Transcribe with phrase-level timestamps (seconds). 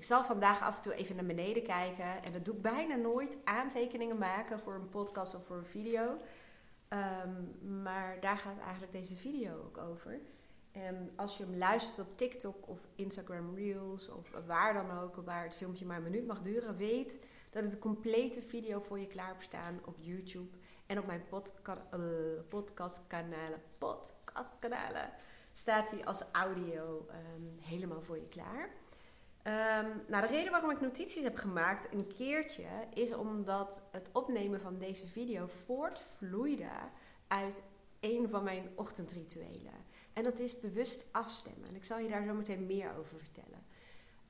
[0.00, 2.24] Ik zal vandaag af en toe even naar beneden kijken.
[2.24, 3.36] En dat doe ik bijna nooit.
[3.44, 6.16] Aantekeningen maken voor een podcast of voor een video.
[6.88, 7.30] Ehm,
[7.82, 10.20] maar daar gaat eigenlijk deze video ook over.
[10.72, 15.42] En als je hem luistert op TikTok of Instagram Reels of waar dan ook, waar
[15.42, 19.06] het filmpje maar een minuut mag duren, weet dat het een complete video voor je
[19.06, 20.56] klaar staan op YouTube
[20.86, 22.00] en op mijn podca uh,
[22.48, 23.62] podcastkanalen.
[23.78, 25.10] Podcastkanalen
[25.52, 28.79] staat hij als audio um, helemaal voor je klaar.
[29.46, 34.60] Um, nou, de reden waarom ik notities heb gemaakt een keertje is omdat het opnemen
[34.60, 36.70] van deze video voortvloeide
[37.26, 37.66] uit
[38.00, 39.88] een van mijn ochtendrituelen.
[40.12, 41.68] En dat is bewust afstemmen.
[41.68, 43.68] En ik zal je daar zo meteen meer over vertellen.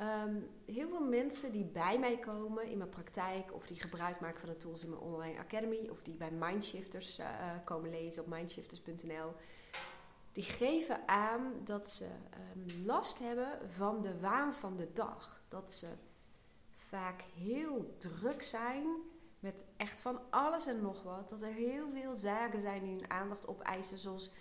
[0.00, 4.40] Um, heel veel mensen die bij mij komen in mijn praktijk, of die gebruik maken
[4.40, 7.26] van de tools in mijn online academy, of die bij Mindshifters uh,
[7.64, 9.32] komen lezen op mindshifters.nl,
[10.32, 15.42] die geven aan dat ze um, last hebben van de waan van de dag.
[15.48, 15.88] Dat ze
[16.72, 18.86] vaak heel druk zijn
[19.40, 21.28] met echt van alles en nog wat.
[21.28, 24.32] Dat er heel veel zaken zijn die hun aandacht opeisen, zoals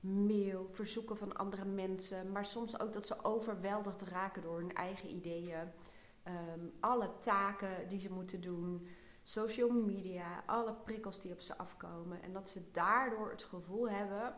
[0.00, 5.10] mail, verzoeken van andere mensen, maar soms ook dat ze overweldigd raken door hun eigen
[5.10, 5.72] ideeën.
[6.28, 8.88] Um, alle taken die ze moeten doen,
[9.22, 12.22] social media, alle prikkels die op ze afkomen.
[12.22, 14.34] En dat ze daardoor het gevoel hebben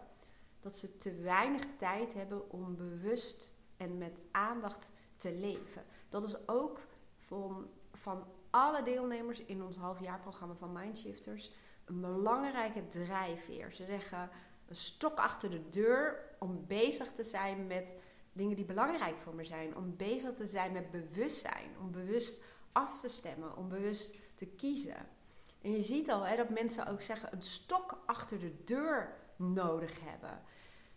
[0.61, 5.84] dat ze te weinig tijd hebben om bewust en met aandacht te leven.
[6.08, 11.53] Dat is ook van, van alle deelnemers in ons halfjaarprogramma van Mindshifters
[11.84, 13.72] een belangrijke drijfveer.
[13.72, 14.31] Ze zeggen
[14.66, 17.94] een stok achter de deur om bezig te zijn met
[18.33, 19.77] dingen die belangrijk voor me zijn.
[19.77, 21.70] Om bezig te zijn met bewustzijn.
[21.81, 23.56] Om bewust af te stemmen.
[23.56, 25.08] Om bewust te kiezen.
[25.62, 30.42] En je ziet al dat mensen ook zeggen een stok achter de deur nodig hebben.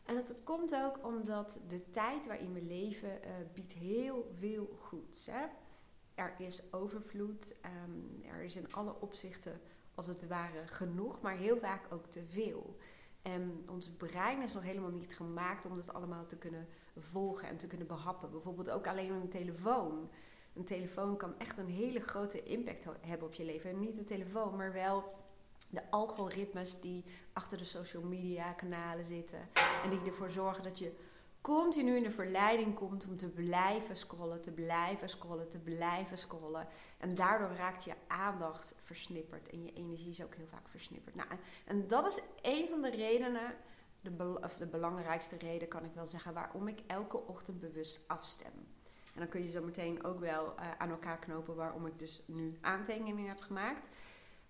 [0.04, 5.26] En dat komt ook omdat de tijd waarin we leven uh, biedt heel veel goeds.
[5.26, 5.46] Hè?
[6.16, 7.56] Er is overvloed.
[7.86, 9.62] Um, er is in alle opzichten
[9.96, 11.22] als het ware genoeg.
[11.22, 12.78] Maar heel vaak ook te veel.
[13.22, 17.58] En ons brein is nog helemaal niet gemaakt om dat allemaal te kunnen volgen en
[17.58, 18.32] te kunnen behappen.
[18.32, 20.10] Bijvoorbeeld ook alleen een telefoon.
[20.54, 23.70] Een telefoon kan echt een hele grote impact hebben op je leven.
[23.70, 25.14] En niet de telefoon, maar wel
[25.74, 27.04] de algoritmes die
[27.34, 29.50] achter de social media kanalen zitten.
[29.84, 30.96] En die ervoor zorgen dat je
[31.42, 36.68] continu in de verleiding komt om te blijven scrollen, te blijven scrollen, te blijven scrollen.
[36.98, 41.16] En daardoor raakt je aandacht versnipperd en je energie is ook heel vaak versnipperd.
[41.16, 41.30] Nou,
[41.66, 43.56] en dat is een van de redenen,
[44.02, 48.54] de, of de belangrijkste reden kan ik wel zeggen, waarom ik elke ochtend bewust afstem.
[49.14, 52.24] En dan kun je zo meteen ook wel uh, aan elkaar knopen waarom ik dus
[52.26, 53.90] nu aantekeningen heb gemaakt.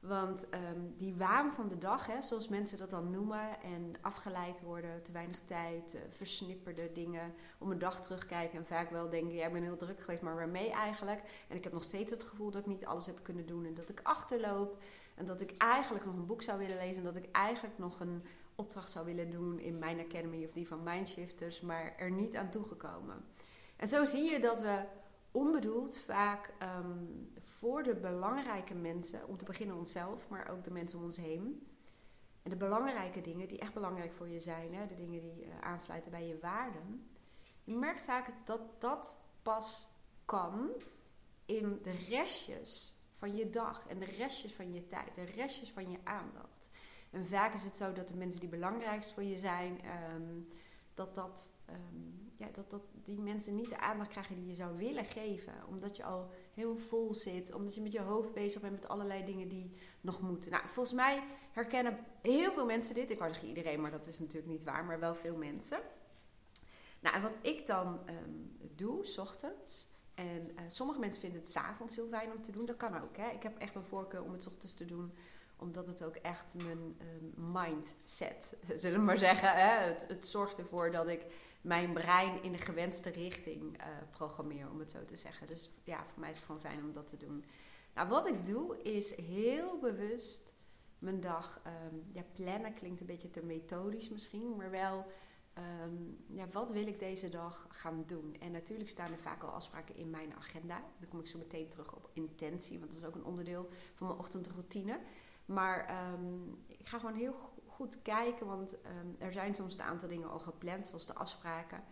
[0.03, 4.61] Want um, die waan van de dag, hè, zoals mensen dat dan noemen, en afgeleid
[4.61, 9.35] worden, te weinig tijd, uh, versnipperde dingen, om een dag terugkijken en vaak wel denken,
[9.35, 11.21] ja, ik ben heel druk geweest, maar waarmee eigenlijk?
[11.47, 13.73] En ik heb nog steeds het gevoel dat ik niet alles heb kunnen doen en
[13.73, 14.81] dat ik achterloop
[15.15, 17.99] en dat ik eigenlijk nog een boek zou willen lezen en dat ik eigenlijk nog
[17.99, 18.23] een
[18.55, 22.49] opdracht zou willen doen in mijn academy of die van Mindshifters, maar er niet aan
[22.49, 23.25] toegekomen.
[23.75, 24.83] En zo zie je dat we
[25.33, 30.97] onbedoeld vaak um, voor de belangrijke mensen, om te beginnen onszelf, maar ook de mensen
[30.97, 31.67] om ons heen.
[32.43, 35.59] En de belangrijke dingen die echt belangrijk voor je zijn, hè, de dingen die uh,
[35.59, 37.07] aansluiten bij je waarden.
[37.63, 39.87] Je merkt vaak dat dat pas
[40.25, 40.69] kan
[41.45, 45.91] in de restjes van je dag en de restjes van je tijd, de restjes van
[45.91, 46.69] je aandacht.
[47.11, 49.79] En vaak is het zo dat de mensen die belangrijkst voor je zijn,
[50.13, 50.47] um,
[50.93, 55.05] dat, dat, um, dat, dat die mensen niet de aandacht krijgen die je zou willen
[55.05, 55.53] geven.
[55.67, 59.25] Omdat je al heel vol zit, omdat je met je hoofd bezig bent met allerlei
[59.25, 60.51] dingen die nog moeten.
[60.51, 63.11] Nou, volgens mij herkennen heel veel mensen dit.
[63.11, 65.79] Ik wou zeggen iedereen, maar dat is natuurlijk niet waar, maar wel veel mensen.
[66.99, 69.91] Nou, en wat ik dan um, doe, s ochtends.
[70.13, 72.65] En uh, sommige mensen vinden het s'avonds heel fijn om te doen.
[72.65, 73.17] Dat kan ook.
[73.17, 73.29] Hè?
[73.29, 75.13] Ik heb echt een voorkeur om het s ochtends te doen
[75.63, 79.49] omdat het ook echt mijn uh, mindset, zullen we maar zeggen.
[79.53, 79.85] Hè?
[79.85, 81.25] Het, het, zorgt ervoor dat ik
[81.61, 85.47] mijn brein in de gewenste richting uh, programmeer, om het zo te zeggen.
[85.47, 87.45] Dus ja, voor mij is het gewoon fijn om dat te doen.
[87.93, 90.53] Nou, wat ik doe is heel bewust
[90.99, 91.61] mijn dag
[91.91, 92.73] um, ja, plannen.
[92.73, 95.05] Klinkt een beetje te methodisch misschien, maar wel
[95.57, 98.35] um, ja, wat wil ik deze dag gaan doen?
[98.39, 100.81] En natuurlijk staan er vaak al afspraken in mijn agenda.
[100.99, 104.07] Dan kom ik zo meteen terug op intentie, want dat is ook een onderdeel van
[104.07, 104.99] mijn ochtendroutine.
[105.53, 107.35] Maar um, ik ga gewoon heel
[107.67, 111.83] goed kijken, want um, er zijn soms een aantal dingen al gepland, zoals de afspraken.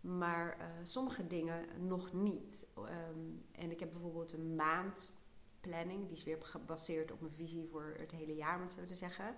[0.00, 2.66] Maar uh, sommige dingen nog niet.
[2.78, 7.94] Um, en ik heb bijvoorbeeld een maandplanning, die is weer gebaseerd op mijn visie voor
[7.98, 9.34] het hele jaar, om het zo te zeggen.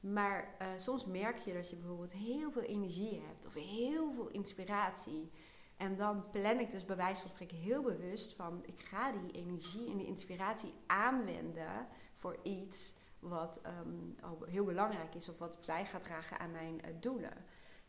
[0.00, 4.28] Maar uh, soms merk je dat je bijvoorbeeld heel veel energie hebt of heel veel
[4.28, 5.30] inspiratie.
[5.76, 9.30] En dan plan ik dus bij wijze van spreken heel bewust van ik ga die
[9.32, 11.86] energie en die inspiratie aanwenden
[12.18, 14.16] voor iets wat um,
[14.46, 17.32] heel belangrijk is of wat bij gaat dragen aan mijn uh, doelen.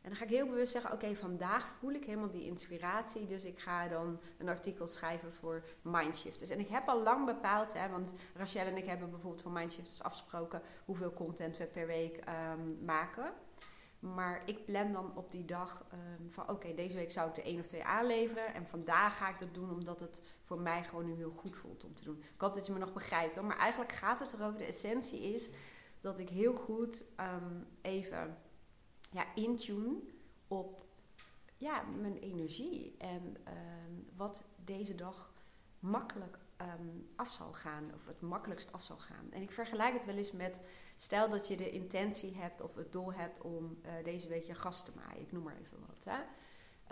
[0.02, 3.26] En dan ga ik heel bewust zeggen: Oké, vandaag voel ik helemaal die inspiratie.
[3.26, 6.50] Dus ik ga dan een artikel schrijven voor Mindshifters.
[6.50, 10.04] En ik heb al lang bepaald, hè, want Rachel en ik hebben bijvoorbeeld voor Mindshifters
[10.04, 13.34] afgesproken hoeveel content we per week um, maken.
[14.00, 17.44] Maar ik plan dan op die dag um, van oké, deze week zou ik er
[17.44, 18.54] één of twee aanleveren.
[18.54, 21.86] En vandaag ga ik dat doen omdat het voor mij gewoon nu heel goed voelt
[21.86, 22.18] om te doen.
[22.18, 23.46] Ik hoop dat je me nog begrijpt hoor.
[23.46, 25.52] Maar eigenlijk gaat het erover, de essentie is
[26.00, 28.38] dat ik heel goed um, even
[29.12, 30.00] ja, intune
[30.48, 30.86] op
[31.58, 32.96] ja, mijn energie.
[32.98, 35.34] En um, wat deze dag
[35.80, 37.92] makkelijk um, af zal gaan.
[37.96, 39.32] Of het makkelijkst af zal gaan.
[39.32, 40.62] En ik vergelijk het wel eens met...
[40.98, 44.54] Stel dat je de intentie hebt of het doel hebt om uh, deze week je
[44.54, 45.22] gast te maaien.
[45.22, 46.06] Ik noem maar even wat.
[46.06, 46.20] Hè?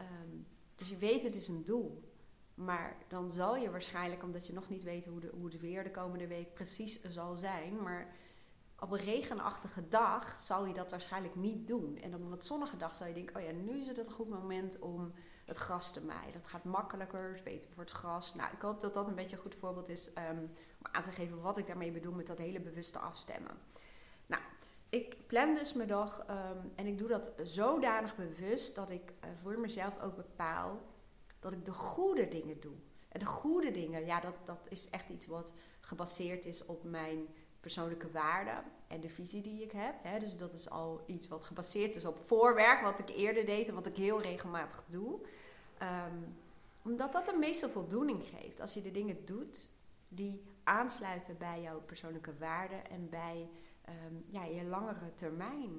[0.04, 2.16] Um, dus je weet het is een doel.
[2.54, 5.84] Maar dan zal je waarschijnlijk, omdat je nog niet weet hoe, de, hoe het weer
[5.84, 7.82] de komende week precies zal zijn...
[7.82, 8.16] maar
[8.80, 11.98] op een regenachtige dag zal je dat waarschijnlijk niet doen.
[11.98, 14.12] En op een wat zonnige dag zal je denken: oh ja, nu is het een
[14.12, 15.14] goed moment om
[15.48, 16.34] het gras te maaien.
[16.34, 18.36] Dat gaat makkelijker, is beter voor het gras.
[18.36, 21.12] Nou, ik hoop dat dat een beetje een goed voorbeeld is um, om aan te
[21.12, 23.58] geven wat ik daarmee bedoel met dat hele bewuste afstemmen.
[24.26, 24.42] Nou,
[24.90, 29.30] ik plan dus mijn dag um, en ik doe dat zodanig bewust dat ik uh,
[29.42, 30.82] voor mezelf ook bepaal
[31.40, 32.76] dat ik de goede dingen doe.
[33.10, 37.28] En de goede dingen, ja, dat, dat is echt iets wat gebaseerd is op mijn
[37.68, 39.96] persoonlijke waarden en de visie die ik heb.
[40.04, 40.20] Hè.
[40.20, 43.74] Dus dat is al iets wat gebaseerd is op voorwerk, wat ik eerder deed en
[43.74, 45.20] wat ik heel regelmatig doe.
[45.82, 46.36] Um,
[46.82, 48.60] omdat dat de meeste voldoening geeft.
[48.60, 49.70] Als je de dingen doet
[50.08, 53.50] die aansluiten bij jouw persoonlijke waarden en bij
[53.90, 55.72] um, ja, je langere termijn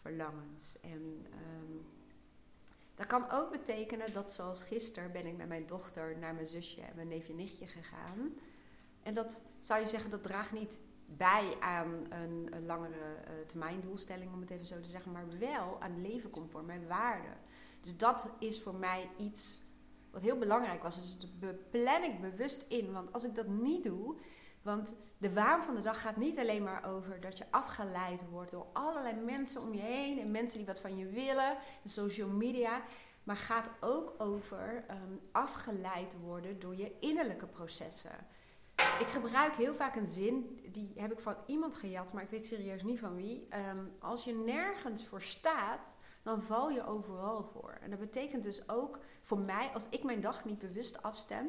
[0.00, 0.78] verlangens.
[0.80, 1.86] En um,
[2.94, 6.80] dat kan ook betekenen dat zoals gisteren ben ik met mijn dochter naar mijn zusje
[6.80, 8.34] en mijn neefje nichtje gegaan.
[9.02, 14.32] En dat zou je zeggen, dat draagt niet bij aan een, langere uh, termijn doelstelling,
[14.32, 17.36] om het even zo te zeggen, maar wel aan levencomfort, mijn waarden.
[17.80, 19.62] Dus dat is voor mij iets
[20.10, 20.96] wat heel belangrijk was.
[20.96, 22.92] Dus dat plan ik bewust in.
[22.92, 24.16] Want als ik dat niet doe,
[24.62, 28.50] want de waan van de dag gaat niet alleen maar over dat je afgeleid wordt
[28.50, 32.28] door allerlei mensen om je heen en mensen die wat van je willen, en social
[32.28, 32.82] media.
[33.24, 38.26] Maar gaat ook over um, afgeleid worden door je innerlijke processen.
[38.76, 42.46] Ik gebruik heel vaak een zin, die heb ik van iemand gejat, maar ik weet
[42.46, 43.48] serieus niet van wie.
[43.70, 47.78] Um, als je nergens voor staat, dan val je overal voor.
[47.80, 51.46] En dat betekent dus ook voor mij, als ik mijn dag niet bewust afstem,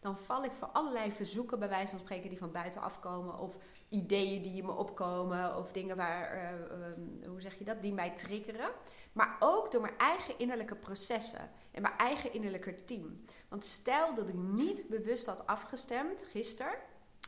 [0.00, 3.38] dan val ik voor allerlei verzoeken, bij wijze van spreken, die van buiten afkomen.
[3.38, 3.58] Of
[3.88, 5.56] ideeën die me opkomen.
[5.56, 8.70] Of dingen waar, uh, um, hoe zeg je dat, die mij triggeren.
[9.12, 11.50] Maar ook door mijn eigen innerlijke processen.
[11.70, 13.24] En mijn eigen innerlijke team.
[13.48, 16.74] Want stel dat ik niet bewust had afgestemd, gisteren.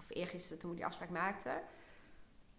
[0.01, 1.63] Of eergisteren toen we die afspraak maakten.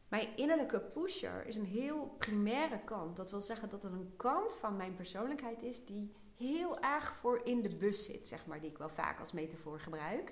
[0.07, 3.17] Mijn innerlijke pusher is een heel primaire kant.
[3.17, 7.41] Dat wil zeggen dat het een kant van mijn persoonlijkheid is die heel erg voor
[7.43, 10.31] in de bus zit, zeg maar, die ik wel vaak als metafoor gebruik.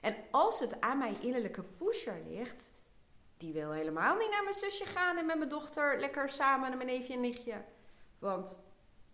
[0.00, 2.70] En als het aan mijn innerlijke pusher ligt,
[3.36, 6.76] die wil helemaal niet naar mijn zusje gaan en met mijn dochter lekker samen naar
[6.76, 7.64] mijn neefje en nichtje.
[8.18, 8.58] Want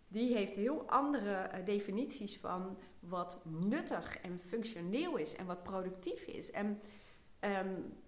[0.09, 6.23] die heeft heel andere uh, definities van wat nuttig en functioneel is en wat productief
[6.23, 6.51] is.
[6.51, 6.81] En
[7.41, 7.99] um,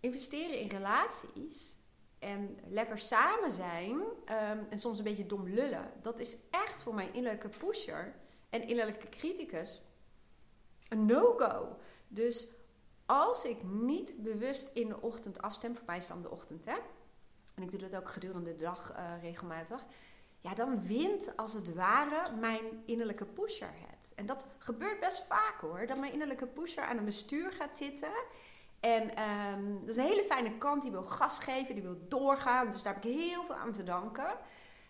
[0.00, 1.76] investeren in relaties
[2.18, 6.94] en lekker samen zijn um, en soms een beetje dom lullen, dat is echt voor
[6.94, 8.14] mijn innerlijke pusher
[8.50, 9.82] en innerlijke criticus
[10.88, 11.76] een no-go.
[12.08, 12.48] Dus
[13.06, 16.76] als ik niet bewust in de ochtend afstem, voor mij is de ochtend hè,
[17.54, 19.84] en ik doe dat ook gedurende de dag uh, regelmatig,
[20.42, 24.12] ja, dan wint als het ware mijn innerlijke pusher het.
[24.16, 28.12] En dat gebeurt best vaak hoor, dat mijn innerlijke pusher aan een bestuur gaat zitten
[28.82, 30.82] en um, dat is een hele fijne kant.
[30.82, 32.70] Die wil gas geven, die wil doorgaan.
[32.70, 34.38] Dus daar heb ik heel veel aan te danken.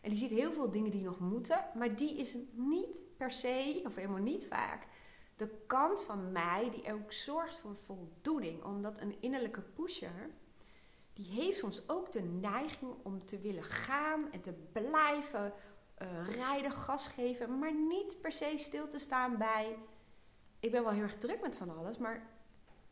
[0.00, 1.64] En die ziet heel veel dingen die nog moeten.
[1.74, 4.86] Maar die is niet per se, of helemaal niet vaak,
[5.36, 8.64] de kant van mij die ook zorgt voor voldoening.
[8.64, 10.30] Omdat een innerlijke pusher,
[11.12, 15.52] die heeft soms ook de neiging om te willen gaan en te blijven
[16.02, 17.58] uh, rijden, gas geven.
[17.58, 19.78] Maar niet per se stil te staan bij.
[20.60, 22.30] Ik ben wel heel erg druk met van alles, maar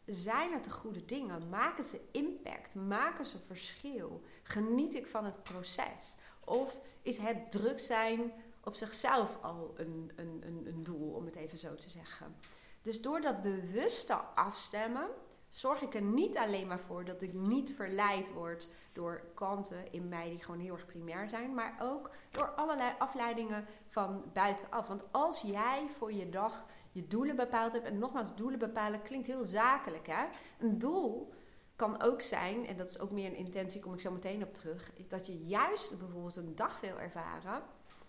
[0.06, 1.48] zijn het de goede dingen?
[1.48, 2.74] Maken ze impact?
[2.74, 4.22] Maken ze verschil?
[4.42, 6.16] Geniet ik van het proces?
[6.44, 8.32] Of is het druk zijn
[8.64, 12.36] op zichzelf al een, een, een, een doel, om het even zo te zeggen?
[12.82, 15.08] Dus door dat bewuste afstemmen
[15.50, 20.08] zorg ik er niet alleen maar voor dat ik niet verleid word door kanten in
[20.08, 24.86] mij die gewoon heel erg primair zijn, maar ook door allerlei afleidingen van buitenaf.
[24.86, 29.26] Want als jij voor je dag je doelen bepaald hebt, en nogmaals, doelen bepalen klinkt
[29.26, 30.24] heel zakelijk, hè?
[30.58, 31.34] Een doel
[31.76, 34.54] kan ook zijn, en dat is ook meer een intentie, kom ik zo meteen op
[34.54, 37.62] terug, dat je juist bijvoorbeeld een dag wil ervaren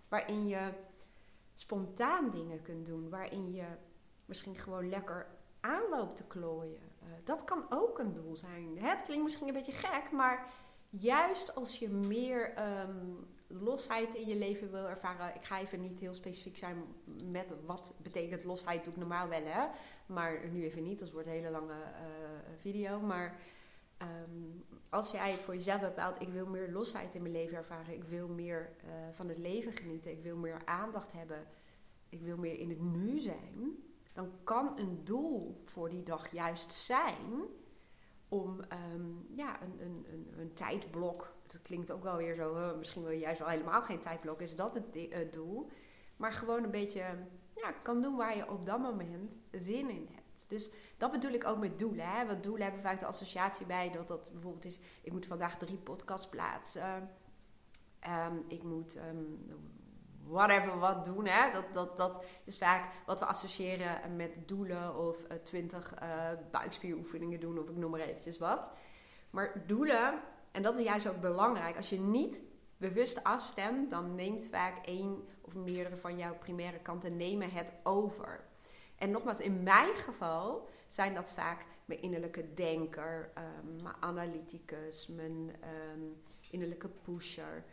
[0.09, 0.73] waarin je
[1.53, 3.65] spontaan dingen kunt doen, waarin je
[4.25, 5.27] misschien gewoon lekker
[5.59, 6.90] aanloopt te klooien.
[7.03, 8.77] Uh, dat kan ook een doel zijn.
[8.77, 10.53] Het klinkt misschien een beetje gek, maar
[10.89, 12.95] juist als je meer ehm,
[13.47, 15.35] losheid in je leven wil ervaren.
[15.35, 16.83] Ik ga even niet heel specifiek zijn
[17.31, 19.67] met wat betekent losheid, doe ik normaal wel hè.
[20.05, 22.99] Maar nu even niet, dat wordt een hele lange uh, video.
[22.99, 23.39] Maar
[24.01, 27.93] um, als jij voor jezelf bepaalt, ik wil meer losheid in mijn leven ervaren.
[27.93, 30.11] Ik wil meer uh, van het leven genieten.
[30.11, 31.47] Ik wil meer aandacht hebben.
[32.09, 33.83] Ik wil meer in het nu zijn.
[34.51, 37.43] Kan een doel voor die dag juist zijn
[38.29, 38.59] om
[38.93, 41.35] um, ja, een, een, een, een, tijdblok.
[41.47, 42.75] Dat klinkt ook wel weer zo.
[42.77, 44.41] Misschien wil je juist wel helemaal geen tijdblok.
[44.41, 45.69] Is dat het uh, doel?
[46.15, 47.03] Maar gewoon een beetje
[47.55, 50.45] ja, kan doen waar je op dat moment zin in hebt.
[50.47, 52.09] Dus dat bedoel ik ook met doelen.
[52.09, 52.25] Hè?
[52.25, 55.77] Want doelen hebben vaak de associatie bij dat dat bijvoorbeeld is: ik moet vandaag drie
[55.77, 57.09] podcasts plaatsen.
[58.07, 59.45] Um, ik moet um,
[60.27, 61.25] whatever wat doen.
[61.25, 61.51] Hè?
[61.51, 67.39] Dat, dat, dat is vaak wat we associëren met doelen of uh, twintig uh, buikspieroefeningen
[67.39, 68.71] doen of ik noem maar eventjes wat.
[69.29, 72.43] Maar doelen, en dat is juist ook belangrijk, als je niet
[72.77, 78.43] bewust afstemt, dan neemt vaak één of meerdere van jouw primaire kanten nemen het over.
[78.95, 85.55] En nogmaals, in mijn geval zijn dat vaak mijn innerlijke denker, um, mijn analyticus, mijn
[85.93, 87.63] um, innerlijke pusher,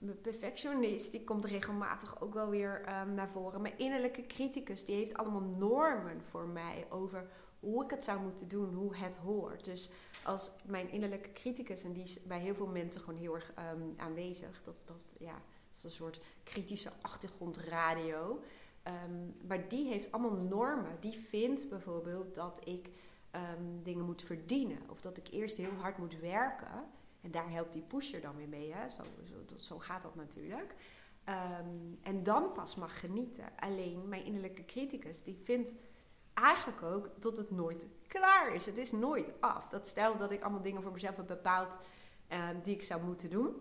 [0.00, 3.60] mijn perfectionist, die komt regelmatig ook wel weer um, naar voren.
[3.60, 7.26] Mijn innerlijke criticus, die heeft allemaal normen voor mij over
[7.60, 9.64] hoe ik het zou moeten doen, hoe het hoort.
[9.64, 9.90] Dus
[10.24, 13.52] als mijn innerlijke criticus, en die is bij heel veel mensen gewoon heel erg
[13.96, 15.42] aanwezig, dat, dat ja,
[15.74, 18.42] is een soort kritische achtergrondradio.
[19.04, 20.96] Um, maar die heeft allemaal normen.
[21.00, 22.90] Die vindt bijvoorbeeld dat ik
[23.82, 24.78] dingen moet verdienen.
[24.88, 26.84] Of dat ik eerst heel hard moet werken.
[27.22, 28.72] En daar helpt die pusher dan weer mee.
[28.72, 28.90] Hè?
[28.90, 30.74] Zo, zo, zo gaat dat natuurlijk.
[31.28, 33.44] Um, en dan pas mag genieten.
[33.58, 35.74] Alleen mijn innerlijke criticus die vindt
[36.34, 38.66] eigenlijk ook dat het nooit klaar is.
[38.66, 39.68] Het is nooit af.
[39.68, 41.78] Dat stel dat ik allemaal dingen voor mezelf heb bepaald
[42.62, 43.56] die ik zou moeten doen.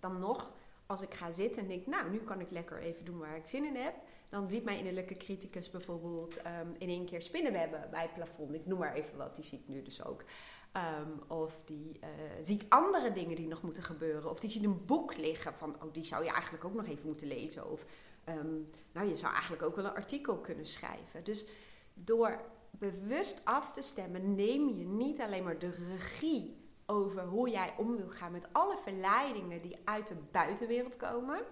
[0.00, 0.52] Dan nog,
[0.86, 3.46] als ik ga zitten en denk, nou, nu kan ik lekker even doen waar ik
[3.46, 3.94] zin in heb
[4.28, 8.54] dan ziet mijn innerlijke criticus bijvoorbeeld um, in één keer spinnenwebben bij het plafond.
[8.54, 10.24] Ik noem maar even wat, die ziet nu dus ook.
[10.72, 12.08] Um, of die uh,
[12.40, 14.30] ziet andere dingen die nog moeten gebeuren.
[14.30, 17.06] Of die ziet een boek liggen van, oh, die zou je eigenlijk ook nog even
[17.06, 17.70] moeten lezen.
[17.70, 17.86] Of,
[18.28, 21.24] um, nou, je zou eigenlijk ook wel een artikel kunnen schrijven.
[21.24, 21.46] Dus
[21.94, 27.74] door bewust af te stemmen, neem je niet alleen maar de regie over hoe jij
[27.78, 31.44] om wil gaan met alle verleidingen die uit de buitenwereld komen.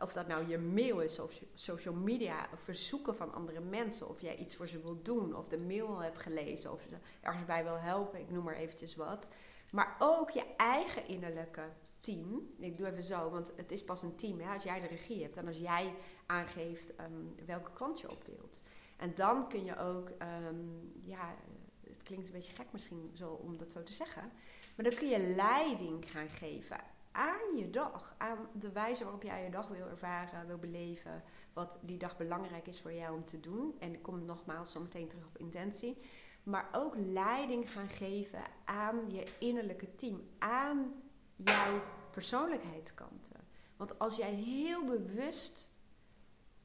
[0.00, 4.08] Of dat nou je mail is of social media, of verzoeken van andere mensen.
[4.08, 5.36] Of jij iets voor ze wilt doen.
[5.36, 6.72] Of de mail hebt gelezen.
[6.72, 8.20] Of ze ergens bij wil helpen.
[8.20, 9.28] Ik noem maar eventjes wat.
[9.70, 11.68] Maar ook je eigen innerlijke
[12.00, 12.54] team.
[12.58, 15.22] Ik doe even zo, want het is pas een team hè, als jij de regie
[15.22, 15.36] hebt.
[15.36, 15.94] En als jij
[16.26, 18.62] aangeeft um, welke kant je op wilt.
[18.96, 20.08] En dan kun je ook,
[20.48, 21.34] um, ja,
[21.80, 24.32] het klinkt een beetje gek misschien zo om dat zo te zeggen.
[24.76, 26.80] Maar dan kun je leiding gaan geven
[27.16, 28.14] aan je dag.
[28.18, 31.22] Aan de wijze waarop jij je dag wil ervaren, wil beleven.
[31.52, 33.76] Wat die dag belangrijk is voor jou om te doen.
[33.78, 35.98] En ik kom nogmaals zo meteen terug op intentie.
[36.42, 40.28] Maar ook leiding gaan geven aan je innerlijke team.
[40.38, 41.02] Aan
[41.36, 43.36] jouw persoonlijkheidskanten.
[43.76, 45.70] Want als jij heel bewust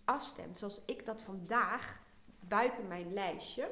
[0.05, 2.01] afstemt, zoals ik dat vandaag
[2.39, 3.71] buiten mijn lijstje.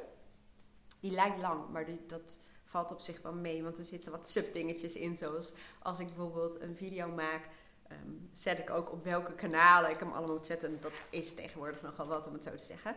[1.00, 3.64] Die lijkt lang, maar die, dat valt op zich wel mee.
[3.64, 5.18] Want er zitten wat subdingetjes in.
[5.18, 7.50] Zoals als ik bijvoorbeeld een video maak.
[7.92, 10.82] Um, zet ik ook op welke kanalen ik hem allemaal moet zetten.
[10.82, 12.96] Dat is tegenwoordig nogal wat om het zo te zeggen.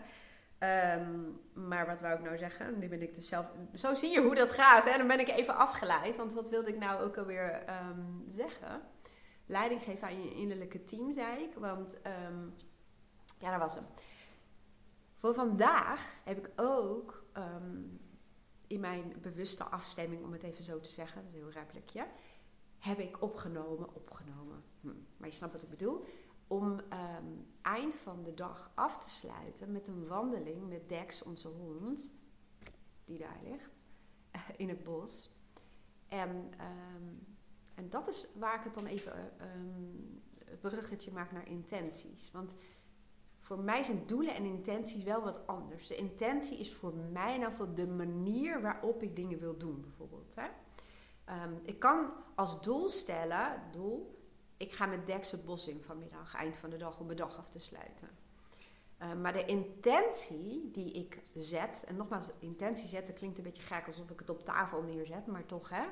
[0.98, 2.78] Um, maar wat wou ik nou zeggen?
[2.78, 3.46] Nu ben ik dus zelf.
[3.74, 4.84] Zo zie je hoe dat gaat.
[4.84, 4.98] Hè?
[4.98, 6.16] Dan ben ik even afgeleid.
[6.16, 8.80] Want wat wilde ik nou ook alweer um, zeggen?
[9.46, 11.54] Leiding geven aan je innerlijke team, zei ik.
[11.54, 11.98] Want
[13.38, 13.86] ja, dat was hem.
[15.16, 17.24] Voor vandaag heb ik ook
[18.72, 21.66] in mijn bewuste afstemming, om het even zo te zeggen, dat is heel raar
[22.78, 26.04] heb ik opgenomen, opgenomen, hm, maar je snapt wat ik bedoel,
[26.46, 31.48] om um, eind van de dag af te sluiten met een wandeling met Dex, onze
[31.48, 32.12] hond,
[33.04, 33.86] die daar ligt,
[34.56, 35.30] in het bos.
[36.08, 36.30] En,
[36.96, 37.26] um,
[37.74, 40.22] en dat is waar ik het dan even um,
[40.60, 42.30] bruggetje maak naar intenties.
[42.30, 42.56] Want
[43.42, 45.86] voor mij zijn doelen en intenties wel wat anders.
[45.86, 50.34] De intentie is voor mij nou voor de manier waarop ik dingen wil doen, bijvoorbeeld.
[50.34, 50.46] Hè?
[51.24, 54.20] Ehm, ik kan als doel stellen, doel,
[54.56, 57.38] ik ga met Dex het bos in vanmiddag, eind van de dag, om mijn dag
[57.38, 58.08] af te sluiten.
[58.98, 63.86] Ehm, maar de intentie die ik zet, en nogmaals, intentie zetten klinkt een beetje gek
[63.86, 65.84] alsof ik het op tafel neerzet, maar toch hè.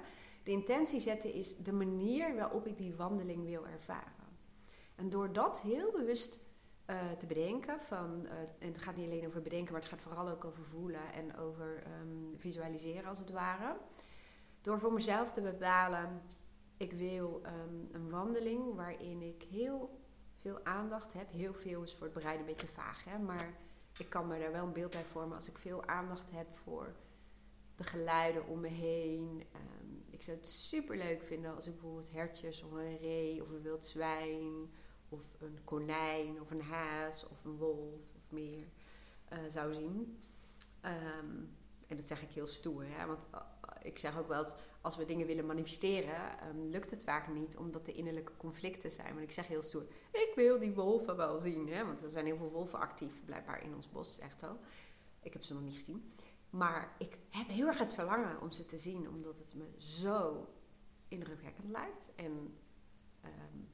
[0.43, 4.29] De intentie zetten is de manier waarop ik die wandeling wil ervaren.
[4.95, 6.41] En door dat heel bewust
[6.91, 10.01] uh, te bedenken, van, uh, en het gaat niet alleen over bedenken, maar het gaat
[10.01, 13.77] vooral ook over voelen en over um, visualiseren als het ware.
[14.61, 16.23] Door voor mezelf te bepalen,
[16.77, 19.99] ik wil um, een wandeling waarin ik heel
[20.37, 21.31] veel aandacht heb.
[21.31, 23.19] Heel veel is voor het bereiden een beetje vaag, hè?
[23.19, 23.55] maar
[23.99, 26.95] ik kan me daar wel een beeld bij vormen als ik veel aandacht heb voor
[27.77, 29.43] de geluiden om me heen.
[29.55, 33.49] Um, ik zou het super leuk vinden als ik bijvoorbeeld hertjes of een ree of
[33.49, 34.71] een wild zwijn
[35.11, 38.67] of een konijn of een haas of een wolf of meer
[39.33, 40.19] uh, zou zien.
[40.85, 43.07] Um, en dat zeg ik heel stoer, hè?
[43.07, 43.41] want uh,
[43.83, 47.57] ik zeg ook wel eens, als we dingen willen manifesteren, um, lukt het vaak niet
[47.57, 49.13] omdat er innerlijke conflicten zijn.
[49.13, 51.85] Want ik zeg heel stoer, ik wil die wolven wel zien, hè?
[51.85, 54.57] want er zijn heel veel wolven actief blijkbaar in ons bos, echt zo.
[55.23, 56.13] Ik heb ze nog niet gezien.
[56.51, 60.49] Maar ik heb heel erg het verlangen om ze te zien, omdat het me zo
[61.09, 62.11] indrukwekkend lijkt.
[62.15, 62.59] En
[63.25, 63.69] um,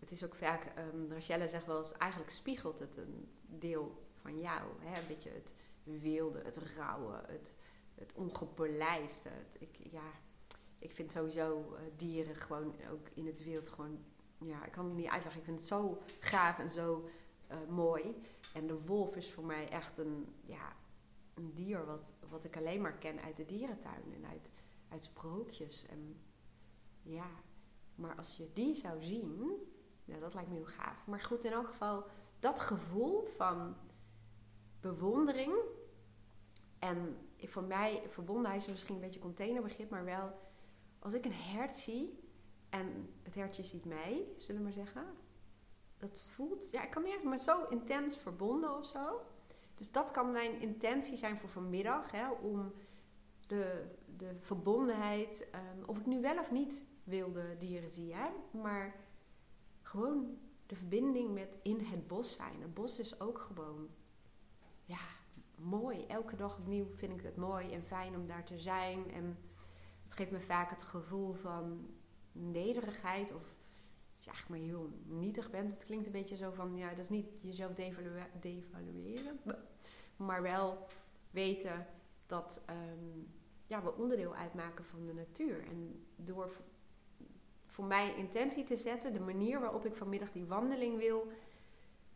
[0.00, 4.38] het is ook vaak, um, Rachelle zegt wel eens, eigenlijk spiegelt het een deel van
[4.38, 4.62] jou.
[4.78, 5.00] Hè?
[5.00, 7.56] Een beetje het wilde, het rauwe, het,
[7.94, 9.30] het ongepolijste.
[9.58, 10.10] Ik, ja,
[10.78, 14.04] ik vind sowieso uh, dieren gewoon ook in het wild gewoon,
[14.38, 15.40] ja, ik kan het niet uitleggen.
[15.40, 17.08] Ik vind het zo gaaf en zo
[17.50, 18.22] uh, mooi.
[18.54, 20.76] En de wolf is voor mij echt een, ja,
[21.34, 24.50] een dier wat, wat ik alleen maar ken uit de dierentuin en uit,
[24.88, 25.86] uit sprookjes.
[25.86, 26.20] En
[27.02, 27.30] ja,
[27.94, 29.58] maar als je die zou zien,
[30.10, 31.06] ja, dat lijkt me heel gaaf.
[31.06, 32.04] Maar goed, in elk geval,
[32.38, 33.76] dat gevoel van
[34.80, 35.54] bewondering.
[36.78, 40.32] En voor mij, verbondenheid is misschien een beetje containerbegrip, maar wel
[40.98, 42.18] als ik een hert zie
[42.68, 45.04] en het hertje ziet mij, zullen we maar zeggen.
[45.98, 49.20] Dat voelt, ja, ik kan niet echt maar zo intens verbonden of zo.
[49.74, 52.72] Dus dat kan mijn intentie zijn voor vanmiddag, hè, om
[53.46, 53.86] de,
[54.16, 58.28] de verbondenheid, um, of ik nu wel of niet wilde dieren zie, hè,
[58.60, 58.99] maar
[59.90, 62.62] gewoon de verbinding met in het bos zijn.
[62.62, 63.88] Een bos is ook gewoon,
[64.84, 65.00] ja,
[65.54, 66.06] mooi.
[66.06, 69.10] Elke dag opnieuw vind ik het mooi en fijn om daar te zijn.
[69.10, 69.38] En
[70.04, 71.88] het geeft me vaak het gevoel van
[72.32, 73.54] nederigheid of
[74.12, 75.70] dat je maar heel nietig bent.
[75.70, 77.72] Het klinkt een beetje zo van, ja, dat is niet jezelf
[78.40, 79.40] devalueren,
[80.16, 80.86] maar wel
[81.30, 81.86] weten
[82.26, 83.32] dat um,
[83.66, 85.66] ja, we onderdeel uitmaken van de natuur.
[85.66, 86.52] En door
[87.80, 91.26] voor mij intentie te zetten, de manier waarop ik vanmiddag die wandeling wil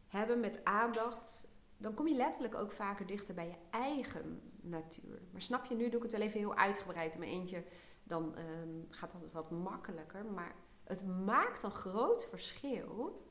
[0.07, 5.22] hebben met aandacht, dan kom je letterlijk ook vaker dichter bij je eigen natuur.
[5.33, 7.64] Maar snap je, nu doe ik het wel even heel uitgebreid in mijn eentje,
[8.03, 10.24] dan um, gaat dat wat makkelijker.
[10.24, 13.22] Maar het maakt een groot verschil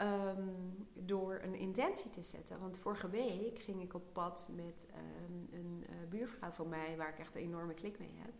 [0.00, 2.60] um, door een intentie te zetten.
[2.60, 7.08] Want vorige week ging ik op pad met um, een uh, buurvrouw van mij, waar
[7.08, 8.32] ik echt een enorme klik mee heb.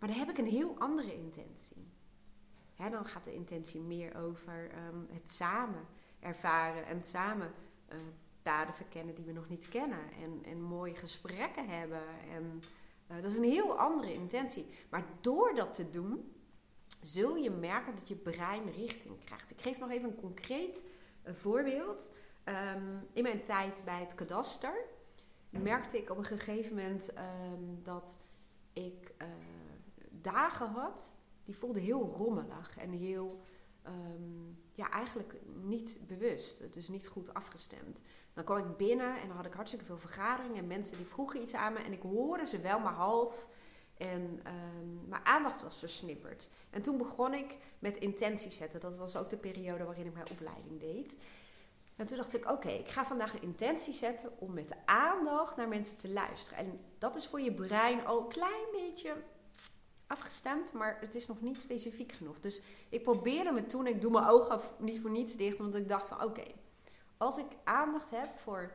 [0.00, 1.88] Maar dan heb ik een heel andere intentie.
[2.76, 5.86] dan gaat de intentie meer over um, het samen
[6.20, 7.52] ervaren en samen
[7.92, 7.98] uh,
[8.42, 10.12] paden verkennen die we nog niet kennen.
[10.22, 12.02] En, en mooie gesprekken hebben.
[12.30, 12.62] En
[13.10, 14.66] uh, dat is een heel andere intentie.
[14.90, 16.32] Maar door dat te doen,
[17.00, 19.50] zul je merken dat je brein richting krijgt.
[19.50, 20.84] Ik geef nog even een concreet
[21.24, 22.10] uh, voorbeeld.
[22.44, 24.84] Um, in mijn tijd bij het kadaster
[25.50, 28.18] merkte ik op een gegeven moment um, dat
[28.72, 29.14] ik
[30.20, 33.40] dagen had, die voelden heel rommelig en heel,
[33.86, 36.72] um, ja, eigenlijk niet bewust.
[36.72, 38.00] Dus niet goed afgestemd.
[38.32, 41.42] Dan kwam ik binnen en dan had ik hartstikke veel vergaderingen en mensen die vroegen
[41.42, 43.48] iets aan me en ik hoorde ze wel maar half.
[43.96, 46.48] En um, mijn aandacht was versnipperd.
[46.70, 48.80] En toen begon ik met intenties zetten.
[48.80, 51.16] Dat was ook de periode waarin ik mijn opleiding deed.
[51.96, 55.56] En toen dacht ik, oké, ik ga vandaag een intentie zetten om met de aandacht
[55.56, 56.58] naar mensen te luisteren.
[56.58, 59.14] En dat is voor je brein al een klein beetje
[60.10, 62.40] afgestemd, maar het is nog niet specifiek genoeg.
[62.40, 65.88] Dus ik probeerde me toen, ik doe mijn ogen niet voor niets dicht, omdat ik
[65.88, 66.44] dacht van oké,
[67.16, 68.72] als ik aandacht heb voor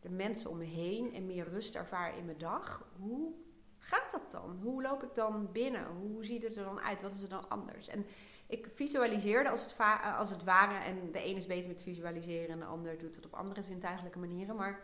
[0.00, 3.32] de mensen om me heen en meer rust ervaar in mijn dag, hoe
[3.78, 4.58] gaat dat dan?
[4.62, 5.86] Hoe loop ik dan binnen?
[5.86, 7.02] Hoe ziet het er dan uit?
[7.02, 7.88] Wat is er dan anders?
[7.88, 8.06] En
[8.46, 9.74] ik visualiseerde als het,
[10.18, 13.24] als het ware, en de ene is beter met visualiseren en de ander doet het
[13.24, 14.80] op andere zintuigelijke manieren, maar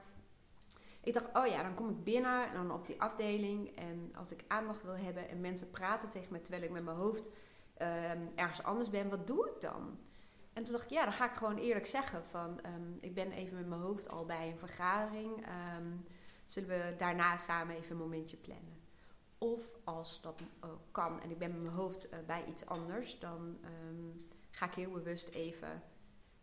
[1.00, 3.76] ik dacht, oh ja, dan kom ik binnen en dan op die afdeling.
[3.76, 6.96] En als ik aandacht wil hebben en mensen praten tegen me terwijl ik met mijn
[6.96, 9.98] hoofd um, ergens anders ben, wat doe ik dan?
[10.52, 13.32] en toen dacht ik, ja, dan ga ik gewoon eerlijk zeggen van, ehm, ik ben
[13.32, 15.46] even met mijn hoofd al bij een vergadering.
[15.46, 15.96] Ehm,
[16.46, 18.78] zullen we daarna samen even een momentje plannen?
[19.38, 20.42] Of als dat
[20.90, 24.72] kan en ik ben met mijn hoofd eh, bij iets anders, dan ehm, ga ik
[24.72, 25.82] heel bewust even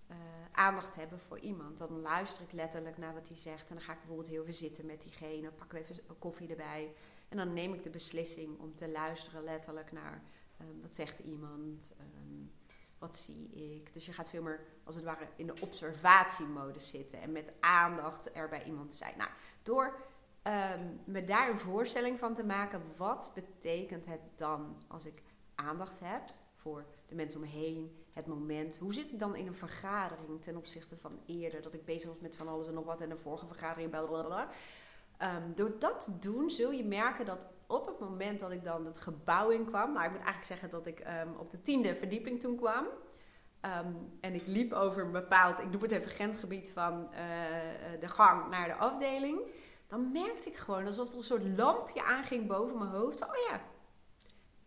[0.09, 0.15] uh,
[0.51, 1.77] aandacht hebben voor iemand.
[1.77, 4.53] Dan luister ik letterlijk naar wat hij zegt en dan ga ik bijvoorbeeld heel veel
[4.53, 6.93] zitten met diegene, pak even koffie erbij.
[7.29, 10.21] En dan neem ik de beslissing om te luisteren letterlijk naar
[10.81, 11.91] wat zegt iemand,
[12.97, 13.93] wat zie ik.
[13.93, 18.35] Dus je gaat veel meer als het ware in de observatiemodus zitten en met aandacht
[18.35, 19.17] er bij iemand zijn.
[19.17, 19.29] Nou,
[19.63, 20.05] door
[20.43, 25.21] um, me daar een voorstelling van te maken, wat betekent het dan als ik
[25.55, 28.77] aandacht heb voor de mensen om me heen, het moment.
[28.77, 32.19] Hoe zit ik dan in een vergadering ten opzichte van eerder, dat ik bezig was
[32.19, 34.47] met van alles en nog wat en de vorige vergadering, blablabla.
[35.21, 38.85] Um, door dat te doen zul je merken dat op het moment dat ik dan
[38.85, 41.95] het gebouw in kwam, nou ik moet eigenlijk zeggen dat ik um, op de tiende
[41.95, 42.85] verdieping toen kwam.
[43.61, 47.17] Um, en ik liep over een bepaald, ik doe het even grensgebied van uh,
[47.99, 49.39] de gang naar de afdeling.
[49.87, 53.21] Dan merkte ik gewoon alsof er een soort lampje aanging boven mijn hoofd.
[53.23, 53.61] Oh ja,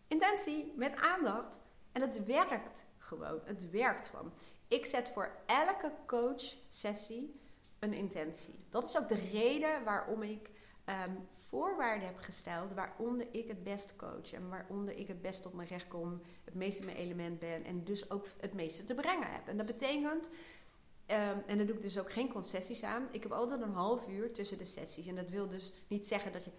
[0.08, 1.60] intentie met aandacht.
[1.92, 3.40] En het werkt gewoon.
[3.44, 4.32] Het werkt gewoon.
[4.68, 7.40] Ik zet voor elke coach sessie
[7.78, 8.54] een intentie.
[8.68, 10.50] Dat is ook de reden waarom ik
[10.86, 15.54] um, voorwaarden heb gesteld waaronder ik het best coach en waaronder ik het best op
[15.54, 18.94] mijn recht kom, het meest in mijn element ben en dus ook het meeste te
[18.94, 19.48] brengen heb.
[19.48, 20.30] En dat betekent,
[21.06, 24.08] ehm, en dan doe ik dus ook geen concessies aan, ik heb altijd een half
[24.08, 25.06] uur tussen de sessies.
[25.06, 26.50] En dat wil dus niet zeggen dat je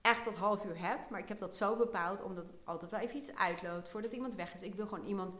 [0.00, 3.00] echt dat half uur hebt, maar ik heb dat zo bepaald omdat het altijd wel
[3.00, 4.60] even iets uitloopt voordat iemand weg is.
[4.60, 5.34] Ik wil gewoon iemand.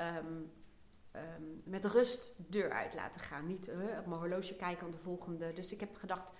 [0.00, 0.52] Um,
[1.12, 3.46] um, met rust deur uit laten gaan.
[3.46, 5.52] Niet uh, op mijn horloge kijken aan de volgende.
[5.52, 6.32] Dus ik heb gedacht,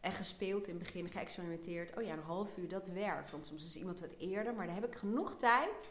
[0.00, 1.96] en gespeeld in het begin, geëxperimenteerd.
[1.96, 3.30] Oh ja, een half uur, dat werkt.
[3.30, 5.90] Want soms is iemand wat eerder, maar dan heb ik genoeg tijd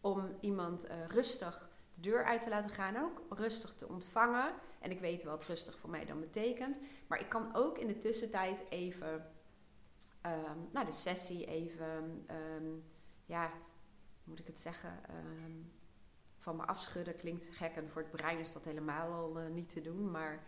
[0.00, 2.96] om iemand uh, rustig de deur uit te laten gaan.
[2.96, 4.54] Ook rustig te ontvangen.
[4.80, 6.80] En ik weet wat rustig voor mij dan betekent.
[7.06, 9.12] Maar ik kan ook in de tussentijd even,
[10.26, 12.26] um, nou de sessie even,
[13.24, 13.50] ja,
[14.24, 15.00] moet ik het zeggen,
[16.46, 17.14] van me afschudden.
[17.14, 20.10] Klinkt gek en voor het brein is dat helemaal al uh, niet te doen.
[20.10, 20.42] Maar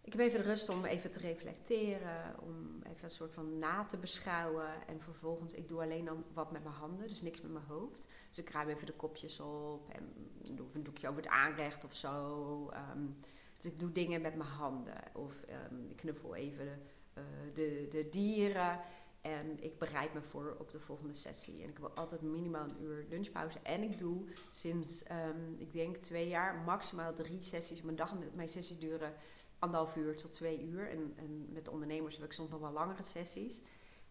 [0.00, 3.84] ik heb even de rust om even te reflecteren, om even een soort van na
[3.84, 4.86] te beschouwen.
[4.86, 8.08] En vervolgens, ik doe alleen dan wat met mijn handen, dus niks met mijn hoofd.
[8.28, 10.12] Dus ik ruim even de kopjes op en
[10.56, 12.70] doe een doekje over het aanrecht of zo.
[12.94, 13.16] Um,
[13.56, 15.02] dus ik doe dingen met mijn handen.
[15.12, 15.34] Of
[15.70, 18.80] um, ik knuffel even de, uh, de, de, dieren.
[19.22, 21.62] En ik bereid me voor op de volgende sessie.
[21.62, 23.58] En ik heb altijd minimaal een uur lunchpauze.
[23.62, 27.82] En ik doe sinds, um, ik denk twee jaar, maximaal drie sessies.
[27.82, 29.14] Mijn dag, mijn sessies duren
[29.58, 30.90] anderhalf uur tot twee uur.
[30.90, 33.60] En, en met de ondernemers heb ik soms nog wel langere sessies.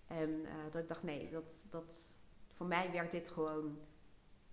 [0.08, 2.16] En uh, dat ik dacht, nee, dat, dat,
[2.48, 3.80] voor mij werkt dit gewoon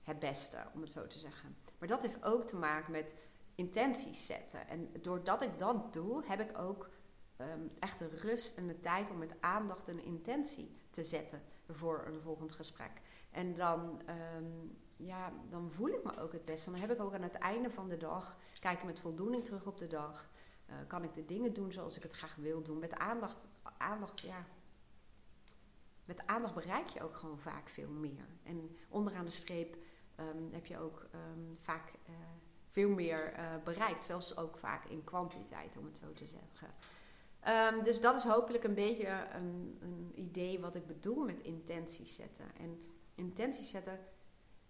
[0.03, 1.57] het beste, om het zo te zeggen.
[1.79, 3.15] Maar dat heeft ook te maken met
[3.55, 4.69] intenties zetten.
[4.69, 6.91] En doordat ik dat doe, heb ik ook
[7.41, 12.05] um, echt de rust en de tijd om met aandacht een intentie te zetten voor
[12.07, 13.01] een volgend gesprek.
[13.31, 14.03] En dan,
[14.37, 16.71] um, ja, dan voel ik me ook het beste.
[16.71, 19.67] Dan heb ik ook aan het einde van de dag, kijk ik met voldoening terug
[19.67, 20.31] op de dag.
[20.71, 22.79] Uh, kan ik de dingen doen zoals ik het graag wil doen?
[22.79, 23.49] Met aandacht,
[23.79, 24.47] aandacht, ja.
[26.05, 28.27] Met aandacht bereik je ook gewoon vaak veel meer.
[28.43, 29.77] En onderaan de streep
[30.21, 31.07] um, heb je ook
[31.59, 32.15] vaak uh,
[32.69, 34.03] veel meer uh, bereikt.
[34.03, 36.69] Zelfs ook vaak in kwantiteit, om het zo te zeggen.
[37.47, 42.15] Um, dus dat is hopelijk een beetje een, een, idee wat ik bedoel met intenties
[42.15, 42.45] zetten.
[42.59, 42.83] En
[43.15, 43.99] intenties zetten,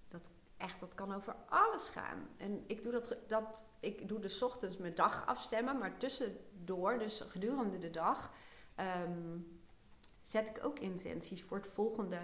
[0.09, 2.29] dat echt, dat kan over alles gaan.
[2.37, 7.21] En ik doe dat, dat ik doe dus ochtends mijn dag afstemmen, maar tussendoor, dus
[7.21, 8.33] gedurende de dag,
[9.05, 9.61] um,
[10.23, 12.21] zet ik ook intenties voor het volgende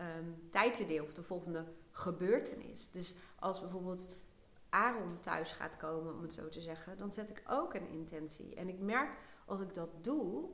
[0.00, 2.90] um, tijdsdeel of de volgende gebeurtenis.
[2.90, 4.08] Dus als bijvoorbeeld
[4.68, 8.54] Aaron thuis gaat komen, om het zo te zeggen, dan zet ik ook een intentie.
[8.54, 9.10] En ik merk
[9.46, 10.48] als ik dat doe,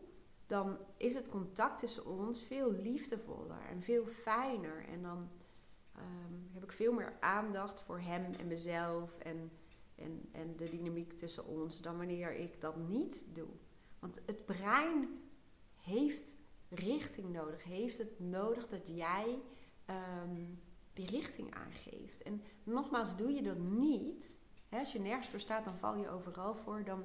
[0.46, 4.84] dan is het contact tussen ons veel liefdevoller en veel fijner.
[4.88, 5.28] En dan
[5.96, 9.50] um, heb ik veel meer aandacht voor hem en mezelf en,
[9.94, 13.48] en, en de dynamiek tussen ons dan wanneer ik dat niet doe.
[13.98, 15.20] Want het brein
[15.76, 16.36] heeft
[16.68, 19.38] richting nodig, heeft het nodig dat jij
[19.86, 22.22] um, die richting aangeeft.
[22.22, 26.08] En nogmaals, doe je dat niet, hè, als je nergens voor staat, dan val je
[26.08, 27.04] overal voor, dan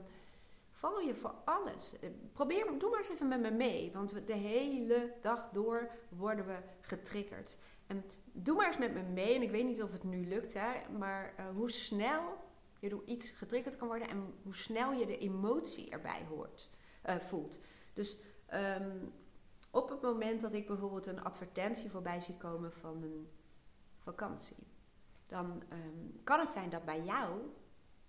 [0.77, 1.99] val je voor alles.
[1.99, 6.45] Eh, probeer, doe maar eens even met me mee, want de hele dag door worden
[6.45, 7.57] we getriggerd.
[7.87, 9.35] En doe maar eens met me mee.
[9.35, 12.21] En ik weet niet of het nu lukt, hè, maar uh, hoe snel
[12.79, 16.69] je door iets getriggerd kan worden en hoe snel je de emotie erbij hoort,
[17.09, 17.59] uh, voelt.
[17.93, 18.17] Dus
[18.81, 19.13] um,
[19.71, 23.29] op het moment dat ik bijvoorbeeld een advertentie voorbij zie komen van een
[23.97, 24.67] vakantie.
[25.27, 27.39] dan ehm, kan het zijn dat bij jou,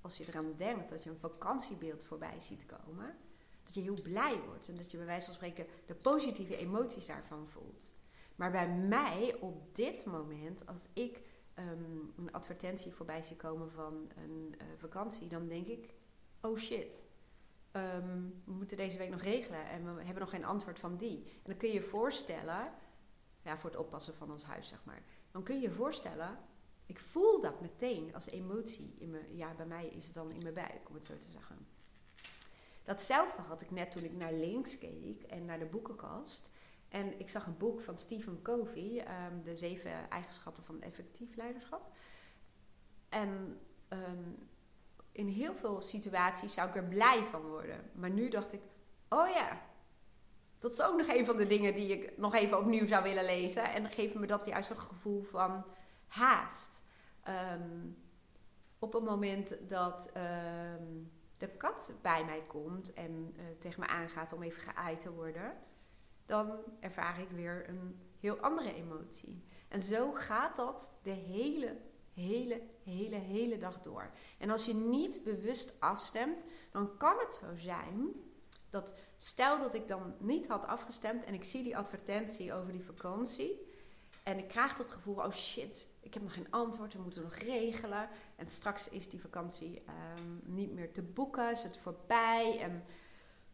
[0.00, 3.16] als je eraan denkt dat je een vakantiebeeld voorbij ziet komen,
[3.64, 7.06] dat je heel blij wordt en dat je bij wijze van spreken de positieve emoties
[7.06, 7.94] daarvan voelt.
[8.38, 11.22] Maar bij mij op dit moment, als ik
[11.54, 15.94] ehm, een advertentie voorbij zie komen van een uh, vakantie, dan denk ik:
[16.40, 17.04] oh shit,
[17.70, 21.24] ehm, we moeten deze week nog regelen en we hebben nog geen antwoord van die.
[21.24, 22.72] En dan kun je je voorstellen,
[23.42, 26.38] ja, voor het oppassen van ons huis zeg maar, dan kun je je voorstellen,
[26.88, 29.20] ik voel dat meteen als emotie in me.
[29.36, 31.66] Ja, bij mij is het dan in mijn buik, om het zo te zeggen.
[32.84, 36.50] Datzelfde had ik net toen ik naar links keek en naar de boekenkast.
[36.88, 41.92] En ik zag een boek van Stephen Covey, um, De Zeven Eigenschappen van Effectief Leiderschap.
[43.08, 44.48] En um,
[45.12, 47.90] in heel veel situaties zou ik er blij van worden.
[47.94, 48.60] Maar nu dacht ik,
[49.08, 49.62] oh ja,
[50.58, 53.24] dat is ook nog een van de dingen die ik nog even opnieuw zou willen
[53.24, 53.72] lezen.
[53.72, 55.64] En dan geeft me dat juist een gevoel van
[56.08, 56.84] haast.
[57.28, 57.96] Um,
[58.78, 60.10] op het moment dat
[61.36, 65.56] de kat bij mij komt en uh, tegen me aangaat om even geaaid te worden
[66.28, 69.44] dan ervaar ik weer een heel andere emotie.
[69.68, 71.76] En zo gaat dat de hele,
[72.14, 74.10] hele, hele, hele dag door.
[74.38, 78.12] En als je niet bewust afstemt, dan kan het zo zijn
[78.70, 82.84] dat stel dat ik dan niet had afgestemd en ik zie die advertentie over die
[82.84, 83.66] vakantie.
[84.22, 87.34] En ik krijg het gevoel, oh shit, ik heb nog geen antwoord, we moeten nog
[87.34, 88.08] regelen.
[88.36, 89.82] En straks is die vakantie
[90.18, 92.58] um, niet meer te boeken, is het voorbij.
[92.60, 92.84] En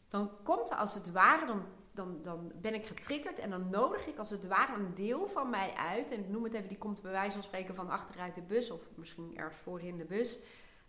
[0.09, 4.07] dan komt er als het ware, dan dan, dan ben ik getriggerd en dan nodig
[4.07, 6.11] ik als het ware een deel van mij uit.
[6.11, 8.71] En ik noem het even, die komt bij wijze van spreken van achteruit de bus
[8.71, 10.39] of misschien ergens voorin de bus.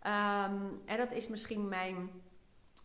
[0.00, 2.10] Ehm, en dat is misschien mijn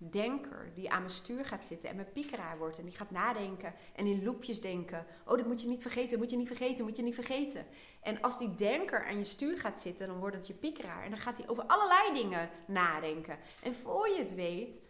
[0.10, 2.78] denker die aan mijn stuur gaat zitten en mijn piekeraar wordt.
[2.78, 5.06] En die gaat nadenken en in loopjes denken.
[5.26, 7.66] Oh, dat moet je niet vergeten, moet je niet vergeten, moet je niet vergeten.
[8.02, 11.04] En als die denker aan je stuur gaat zitten, dan wordt het je piekeraar.
[11.04, 13.38] En dan gaat hij over allerlei dingen nadenken.
[13.64, 14.82] En voor je het weet,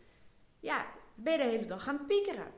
[0.60, 2.52] ja, ben je de hele dag gaan het piekeren.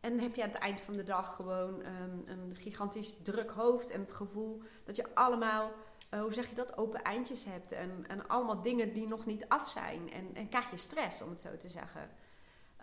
[0.00, 3.90] En heb je aan het eind van de dag gewoon um, een gigantisch druk hoofd
[3.90, 5.72] en het gevoel dat je allemaal,
[6.10, 9.48] uh, hoe zeg je dat, open eindjes hebt en, en allemaal dingen die nog niet
[9.48, 10.12] af zijn.
[10.12, 12.10] En, en krijg je stress, om het zo te zeggen.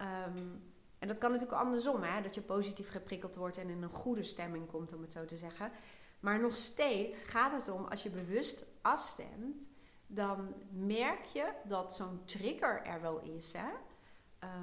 [0.02, 2.22] Um, en dat kan natuurlijk andersom, hè?
[2.22, 5.38] dat je positief geprikkeld wordt en in een goede stemming komt, om het zo te
[5.38, 5.72] zeggen.
[6.20, 9.70] Maar nog steeds gaat het om, als je bewust afstemt,
[10.08, 13.54] dan merk je dat zo'n trigger er wel is.
[13.54, 13.70] Hè?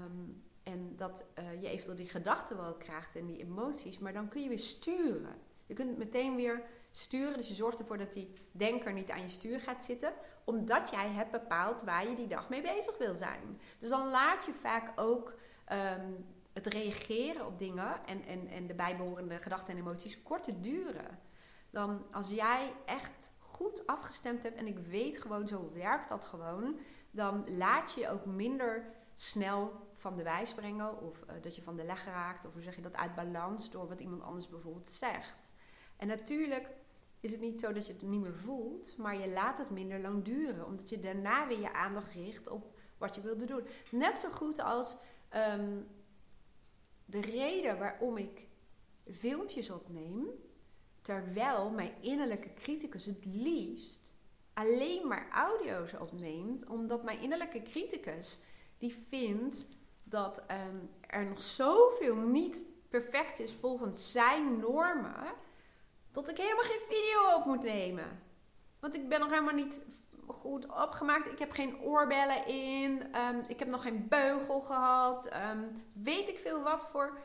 [0.04, 4.28] Um, en dat uh, je eventueel die gedachten wel krijgt en die emoties, maar dan
[4.28, 5.36] kun je weer sturen.
[5.66, 6.62] Je kunt meteen weer
[6.96, 10.12] sturen, dus je zorgt ervoor dat die denker niet aan je stuur gaat zitten,
[10.44, 13.60] omdat jij hebt bepaald waar je die dag mee bezig wil zijn.
[13.78, 15.34] Dus dan laat je vaak ook
[15.72, 21.18] um, het reageren op dingen en, en, en de bijbehorende gedachten en emoties korter duren.
[21.70, 26.78] Dan als jij echt goed afgestemd hebt en ik weet gewoon, zo werkt dat gewoon,
[27.10, 31.62] dan laat je je ook minder snel van de wijs brengen of uh, dat je
[31.62, 34.48] van de leg raakt of hoe zeg je dat uit balans door wat iemand anders
[34.48, 35.52] bijvoorbeeld zegt.
[35.96, 36.68] En natuurlijk
[37.24, 40.00] is het niet zo dat je het niet meer voelt, maar je laat het minder
[40.00, 43.66] lang duren omdat je daarna weer je aandacht richt op wat je wilde doen.
[43.90, 44.96] Net zo goed als
[45.58, 45.86] um,
[47.04, 48.46] de reden waarom ik
[49.10, 50.28] filmpjes opneem,
[51.02, 54.14] terwijl mijn innerlijke criticus het liefst
[54.52, 58.40] alleen maar audio's opneemt, omdat mijn innerlijke criticus
[58.78, 59.68] die vindt
[60.02, 65.34] dat ehm, er nog zoveel niet perfect is volgens zijn normen,
[66.14, 68.22] dat ik helemaal geen video op moet nemen.
[68.80, 69.80] Want ik ben nog helemaal niet
[70.26, 71.32] goed opgemaakt.
[71.32, 73.12] Ik heb geen oorbellen in.
[73.12, 75.26] Ehm, ik heb nog geen beugel gehad.
[75.26, 75.58] Ehm,
[75.92, 77.18] weet ik veel wat voor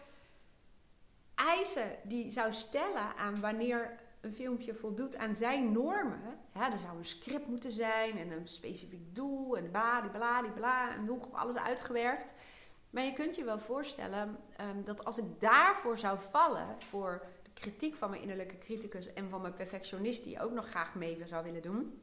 [1.36, 6.40] eisen die zou stellen aan wanneer een filmpje voldoet aan zijn normen.
[6.54, 10.92] Ja, er zou een script moeten zijn en een specifiek doel en bla, bla, bla,
[10.96, 12.34] en op alles uitgewerkt.
[12.90, 17.26] Maar je kunt je wel voorstellen um, dat als ik daarvoor zou vallen, voor
[17.60, 21.44] kritiek van mijn innerlijke criticus en van mijn perfectionist, die ook nog graag mee zou
[21.44, 22.02] willen doen,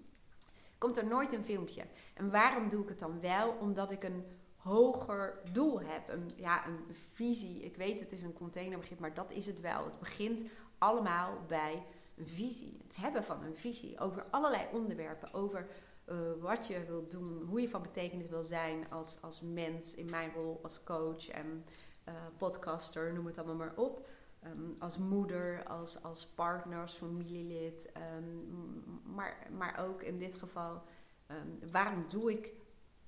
[0.79, 1.83] komt er nooit een filmpje.
[2.14, 3.51] En waarom doe ik het dan wel?
[3.61, 4.25] Omdat ik een
[4.57, 6.09] hoger doel heb.
[6.09, 6.79] Een, ja, een
[7.12, 7.62] visie.
[7.64, 9.85] Ik weet, het is een containerbegrip, maar dat is het wel.
[9.85, 10.47] Het begint
[10.79, 11.83] allemaal bij
[12.16, 12.81] een visie.
[12.87, 15.35] Het hebben van een visie over allerlei onderwerpen.
[15.35, 15.69] Over
[16.07, 20.11] uh, wat je wilt doen, hoe je van betekenis wil zijn als, als mens in
[20.11, 21.64] mijn rol als coach en
[22.09, 24.07] uh, podcaster, noem het allemaal maar op.
[24.47, 27.93] Um, als moeder, als, als partner, als familielid.
[28.17, 30.83] Um, maar, maar ook in dit geval,
[31.31, 32.53] um, waarom doe ik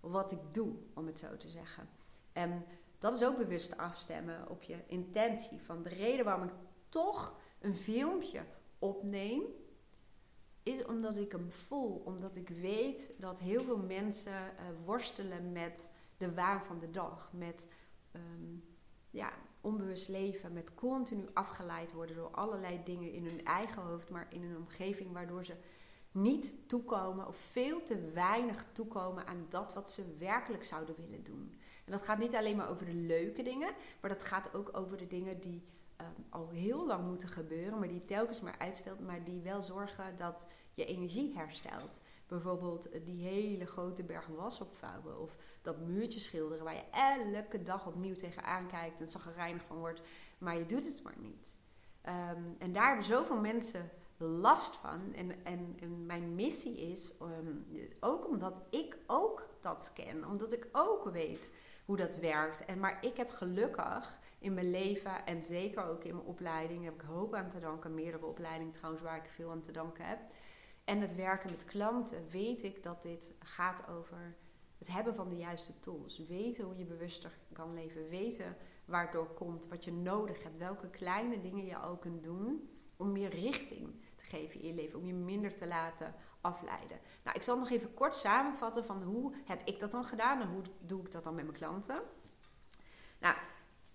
[0.00, 1.88] wat ik doe, om het zo te zeggen.
[2.32, 2.64] En
[2.98, 5.60] dat is ook bewust afstemmen op je intentie.
[5.62, 6.54] Van de reden waarom ik
[6.88, 8.44] toch een filmpje
[8.78, 9.42] opneem,
[10.62, 12.02] is omdat ik hem voel.
[12.04, 17.32] Omdat ik weet dat heel veel mensen uh, worstelen met de waan van de dag.
[17.32, 17.68] Met
[18.12, 18.56] ehm,
[19.10, 19.32] ja,
[19.68, 24.42] onbewust leven, met continu afgeleid worden door allerlei dingen in hun eigen hoofd, maar in
[24.42, 25.54] een omgeving waardoor ze
[26.10, 31.54] niet toekomen of veel te weinig toekomen aan dat wat ze werkelijk zouden willen doen.
[31.84, 34.96] En dat gaat niet alleen maar over de leuke dingen, maar dat gaat ook over
[34.96, 35.62] de dingen die
[35.96, 40.16] ehm, al heel lang moeten gebeuren, maar die telkens maar uitstelt, maar die wel zorgen
[40.16, 42.00] dat je energie herstelt.
[42.28, 46.90] Bijvoorbeeld eh, die hele grote berg was opvouwen of dat muurtje schilderen waar je
[47.34, 50.00] elke dag opnieuw tegenaan kijkt en zagrijnig van wordt,
[50.38, 51.56] maar je doet het maar niet.
[52.02, 55.14] Ehm, en daar hebben zoveel mensen last van.
[55.14, 57.56] En, en, mijn missie is, ehm,
[58.00, 61.50] ook omdat ik ook dat ken, omdat ik ook weet
[61.84, 62.64] hoe dat werkt.
[62.64, 66.94] En, maar ik heb gelukkig in mijn leven en zeker ook in mijn opleiding, heb
[66.94, 70.18] ik hoop aan te danken, meerdere opleidingen trouwens waar ik veel aan te danken heb.
[70.88, 74.36] En het werken met klanten weet ik dat dit gaat over
[74.78, 76.26] het hebben van de juiste tools.
[76.28, 78.08] Weten hoe je bewuster kan leven.
[78.08, 80.58] Weten waar het door komt, wat je nodig hebt.
[80.58, 84.98] Welke kleine dingen je ook kunt doen om meer richting te geven in je leven.
[84.98, 87.00] Om je minder te laten afleiden.
[87.24, 90.48] Nou, ik zal nog even kort samenvatten van hoe heb ik dat dan gedaan en
[90.48, 92.02] hoe doe ik dat dan met mijn klanten.
[93.18, 93.36] Nou,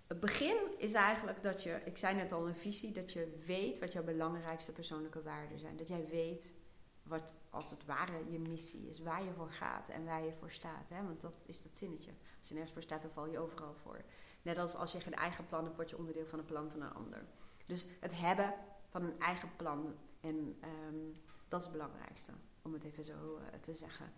[0.07, 3.79] het begin is eigenlijk dat je, ik zei net al een visie, dat je weet
[3.79, 5.77] wat jouw belangrijkste persoonlijke waarden zijn.
[5.77, 6.61] Dat jij weet
[7.03, 10.51] wat als het ware je missie is, waar je voor gaat en waar je voor
[10.51, 10.89] staat.
[10.89, 11.03] Hè?
[11.03, 12.11] Want dat is dat zinnetje.
[12.39, 14.01] Als je nergens voor staat, dan val je overal voor.
[14.41, 16.81] Net als als je geen eigen plan hebt, word je onderdeel van een plan van
[16.81, 17.25] een ander.
[17.65, 18.53] Dus het hebben
[18.89, 23.47] van een eigen plan, en ehm, dat is het belangrijkste, om het even zo uh,
[23.59, 24.13] te zeggen.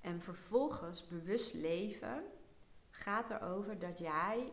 [0.00, 2.24] En vervolgens bewust leven
[2.90, 4.52] gaat erover dat jij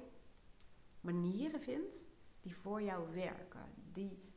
[1.01, 2.07] manieren vindt
[2.41, 3.73] die voor jou werken.
[3.91, 4.27] Die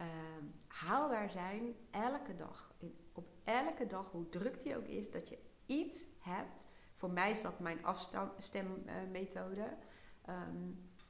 [0.00, 2.72] Ehm, haalbaar zijn elke dag.
[2.78, 6.68] In, op elke dag, hoe druk die ook is, dat je iets hebt.
[6.94, 9.76] Voor mij is dat mijn afstemmethode.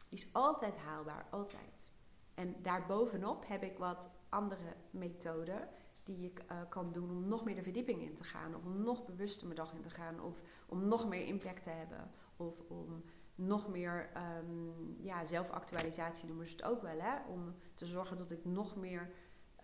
[0.09, 1.91] Die is altijd haalbaar, altijd.
[2.35, 5.69] En daarbovenop heb ik wat andere methoden
[6.05, 8.55] die ik uh, kan doen om nog meer de verdieping in te gaan.
[8.55, 10.21] Of om nog bewuster mijn dag in te gaan.
[10.21, 12.11] Of om nog meer impact te hebben.
[12.37, 17.01] Of om nog meer um, ja, zelfactualisatie noemen ze het ook wel.
[17.01, 17.17] Hè?
[17.29, 19.11] Om te zorgen dat ik nog meer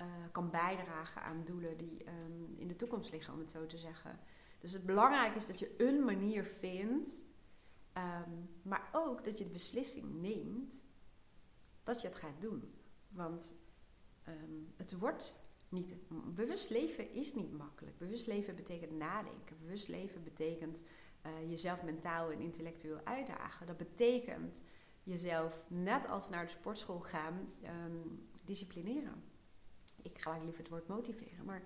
[0.00, 3.78] uh, kan bijdragen aan doelen die um, in de toekomst liggen, om het zo te
[3.78, 4.18] zeggen.
[4.58, 7.24] Dus het belangrijke is dat je een manier vindt,
[7.96, 10.82] um, maar ook dat je de beslissing neemt
[11.82, 12.74] dat je het gaat doen.
[13.08, 13.64] Want
[14.76, 15.94] het wordt niet.
[16.34, 17.98] Bewust leven is niet makkelijk.
[17.98, 19.58] Bewust leven betekent nadenken.
[19.58, 20.82] Bewust leven betekent
[21.26, 23.66] uh, jezelf mentaal en intellectueel uitdagen.
[23.66, 24.60] Dat betekent
[25.02, 27.48] jezelf, net als naar de sportschool gaan,
[28.44, 29.22] disciplineren.
[30.06, 31.62] Ik ga liever het woord motiveren, maar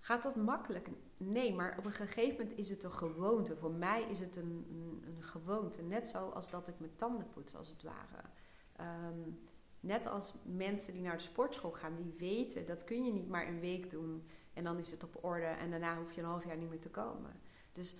[0.00, 0.88] gaat dat makkelijk?
[1.16, 3.56] Nee, maar op een gegeven moment is het een gewoonte.
[3.56, 5.82] Voor mij is het een, een, een gewoonte.
[5.82, 8.22] Net zoals dat ik mijn tanden poets, als het ware.
[8.76, 9.30] Ehm,
[9.80, 13.48] net als mensen die naar de sportschool gaan, die weten dat kun je niet maar
[13.48, 16.44] een week doen en dan is het op orde en daarna hoef je een half
[16.44, 17.40] jaar niet meer te komen.
[17.72, 17.94] Dus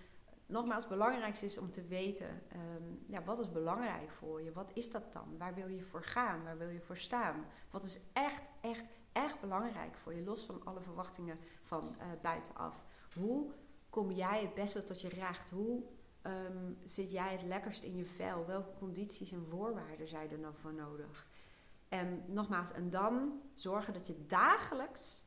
[0.47, 4.53] nogmaals, het belangrijkste is om te weten, um, ja, wat is belangrijk voor je?
[4.53, 5.39] Wat is dat dan?
[5.39, 6.45] Waar wil je voor gaan?
[6.45, 7.45] Waar wil je voor staan?
[7.71, 12.85] Wat is echt, echt, echt belangrijk voor je, los van alle verwachtingen van uh, buitenaf?
[13.15, 13.51] Hoe
[13.91, 15.51] kom jij het beste tot je recht?
[15.51, 15.83] Hoe
[16.23, 18.47] um, zit jij het lekkerst in je vel?
[18.47, 21.27] Welke condities en voorwaarden zijn er nou voor nodig?
[21.89, 25.23] En nogmaals, en dan zorgen dat je dagelijks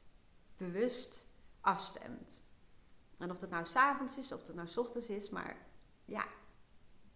[0.58, 1.26] bewust
[1.62, 2.49] afstemt.
[3.20, 5.68] En of het nou s'avonds is, of het nou s ochtends is, maar
[6.06, 6.26] ja,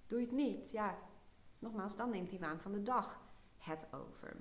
[0.07, 0.97] doe je het niet, ja,
[1.59, 3.21] nogmaals, dan neemt die waan van de dag
[3.57, 4.35] het over.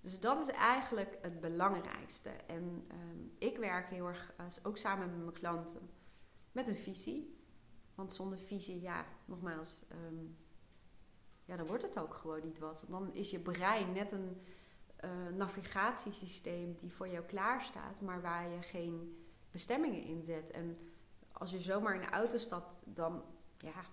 [0.00, 2.30] Dus dat is eigenlijk het belangrijkste.
[2.30, 5.90] En ehm, ik werk heel erg, uh, ook samen met mijn klanten,
[6.52, 7.38] met een visie.
[7.94, 10.24] Want zonder visie, ja, nogmaals, ehm,
[11.44, 12.84] ja, dan wordt het ook gewoon niet wat.
[12.88, 14.42] Dan is je brein net een
[15.04, 20.50] uh, navigatiesysteem die voor jou klaar staat, maar waar je geen bestemmingen in zet.
[20.50, 20.78] En
[21.40, 23.22] als je zomaar in de auto stapt, dan,
[23.58, 23.84] ja,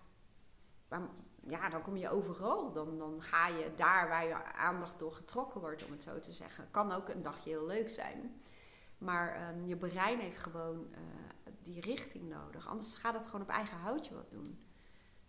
[1.48, 2.72] ja, dan kom je overal.
[2.72, 6.32] Dan, dan ga je daar waar je aandacht door getrokken wordt, om het zo te
[6.32, 6.68] zeggen.
[6.72, 8.42] Kan ook een dagje heel leuk zijn.
[8.98, 10.98] Maar ehm, je brein heeft gewoon uh,
[11.62, 12.68] die richting nodig.
[12.68, 14.66] Anders gaat het gewoon op eigen houtje wat doen.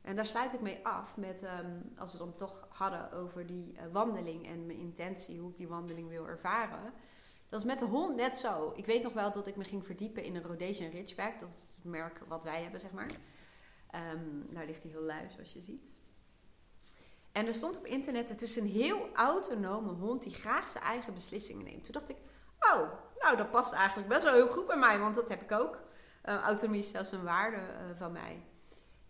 [0.00, 3.72] En daar sluit ik mee af met, um, als we dan toch hadden over die
[3.72, 6.92] uh, wandeling en mijn intentie, hoe ik die wandeling wil ervaren.
[7.48, 8.72] Dat is met de hond net zo.
[8.76, 11.40] Ik weet nog wel dat ik me ging verdiepen in een Rhodesian Ridgeback.
[11.40, 13.10] Dat is het merk wat wij hebben, zeg maar.
[14.12, 15.98] Um, nou ligt hij heel lui, zoals je ziet.
[17.32, 21.14] En er stond op internet, het is een heel autonome hond die graag zijn eigen
[21.14, 21.84] beslissingen neemt.
[21.84, 22.16] Toen dacht ik,
[22.60, 25.52] oh, nou, dat past eigenlijk best wel heel goed bij mij, want dat heb ik
[25.52, 25.80] ook.
[26.24, 28.42] Uh, autonomie is zelfs een waarde uh, van mij.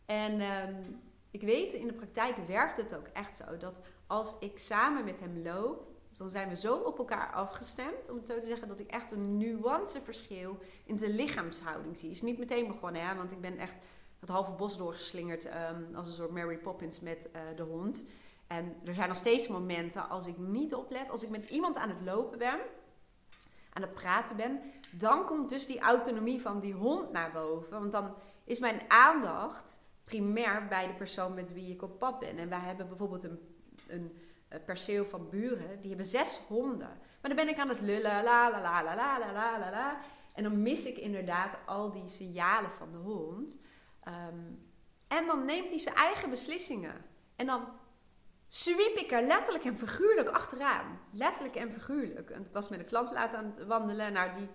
[0.06, 0.82] En ehm,
[1.30, 5.20] ik weet, in de praktijk werkt het ook echt zo dat als ik samen met
[5.20, 5.87] hem loop,
[6.18, 9.12] dan zijn we zo op elkaar afgestemd, om het zo te zeggen, dat ik echt
[9.12, 12.10] een nuanceverschil in zijn lichaamshouding zie.
[12.10, 13.76] Is niet meteen begonnen, hè, want ik ben echt
[14.20, 18.04] het halve bos doorgeslingerd um, als een soort Mary Poppins met uh, de hond.
[18.46, 21.88] En er zijn nog steeds momenten als ik niet oplet, als ik met iemand aan
[21.88, 22.58] het lopen ben,
[23.72, 24.60] aan het praten ben,
[24.92, 27.80] dan komt dus die autonomie van die hond naar boven.
[27.80, 28.14] Want dan
[28.44, 32.38] is mijn aandacht primair bij de persoon met wie ik op pad ben.
[32.38, 33.38] En wij hebben bijvoorbeeld een,
[33.86, 34.16] een,
[34.64, 36.98] perceel van buren, die hebben zes honden.
[37.20, 40.00] Maar dan ben ik aan het lullen, la la la la la la la la.
[40.34, 43.58] En dan mis ik inderdaad al die signalen van de hond.
[44.02, 44.52] Ehm,
[45.08, 47.04] en dan neemt hij zijn eigen beslissingen.
[47.36, 47.68] En dan
[48.46, 51.00] zwiep ik er letterlijk en figuurlijk achteraan.
[51.12, 52.30] Letterlijk en figuurlijk.
[52.30, 54.12] En ik was met een klant laten aan het wandelen.
[54.12, 54.48] Nou, die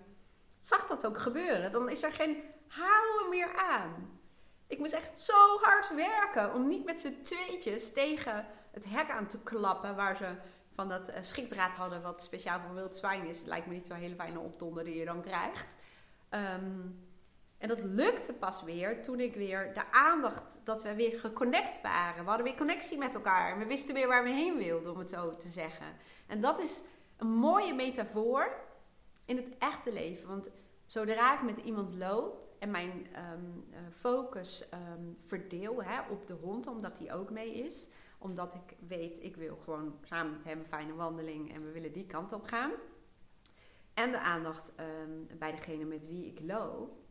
[0.58, 1.72] zag dat ook gebeuren.
[1.72, 4.20] Dan is er geen houden meer aan.
[4.66, 9.26] Ik moest echt zo hard werken om niet met z'n tweetjes tegen het hek aan
[9.26, 9.96] te klappen.
[9.96, 10.34] Waar ze
[10.74, 13.38] van dat uh, schikdraad hadden wat speciaal voor wild zwijn is.
[13.38, 15.76] Het lijkt me niet zo'n hele fijne opdonder die je dan krijgt.
[16.30, 17.02] Um,
[17.58, 22.22] en dat lukte pas weer toen ik weer de aandacht, dat we weer geconnect waren.
[22.22, 23.58] We hadden weer connectie met elkaar.
[23.58, 25.86] We wisten weer waar we heen wilden, om het zo te zeggen.
[26.26, 26.82] En dat is
[27.16, 28.60] een mooie metafoor
[29.24, 30.28] in het echte leven.
[30.28, 30.50] Want
[30.86, 36.66] zodra ik met iemand loop en mijn um, focus um, verdeel hè, op de hond,
[36.66, 37.88] omdat die ook mee is.
[38.24, 41.92] Omdat ik weet, ik wil gewoon samen met hem een fijne wandeling en we willen
[41.92, 42.72] die kant op gaan.
[43.94, 47.02] En de aandacht um, bij degene met wie ik loop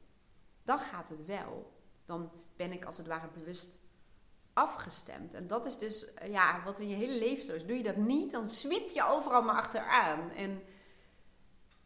[0.64, 1.72] dan gaat het wel.
[2.06, 3.80] Dan ben ik als het ware bewust
[4.54, 5.34] afgestemd.
[5.34, 7.66] En dat is dus eh, ja, wat in je hele leven zo is.
[7.66, 10.32] Doe je dat niet, dan swip je overal maar achteraan.
[10.32, 10.62] En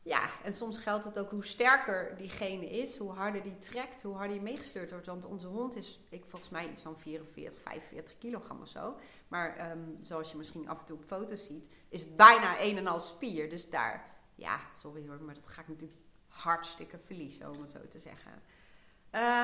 [0.08, 4.16] ja, en soms geldt het ook hoe sterker diegene is, hoe harder die trekt, hoe
[4.16, 5.06] harder je meegesleurd wordt.
[5.06, 8.96] Want onze hond is, ik, volgens mij iets van 44, 45 kilogram of zo.
[9.28, 12.78] Maar ehm, zoals je misschien af en toe op foto's ziet, is het bijna een
[12.78, 13.50] en al spier.
[13.50, 17.88] Dus daar, ja, sorry hoor, maar dat ga ik natuurlijk hartstikke verliezen, om het zo
[17.88, 18.32] te zeggen.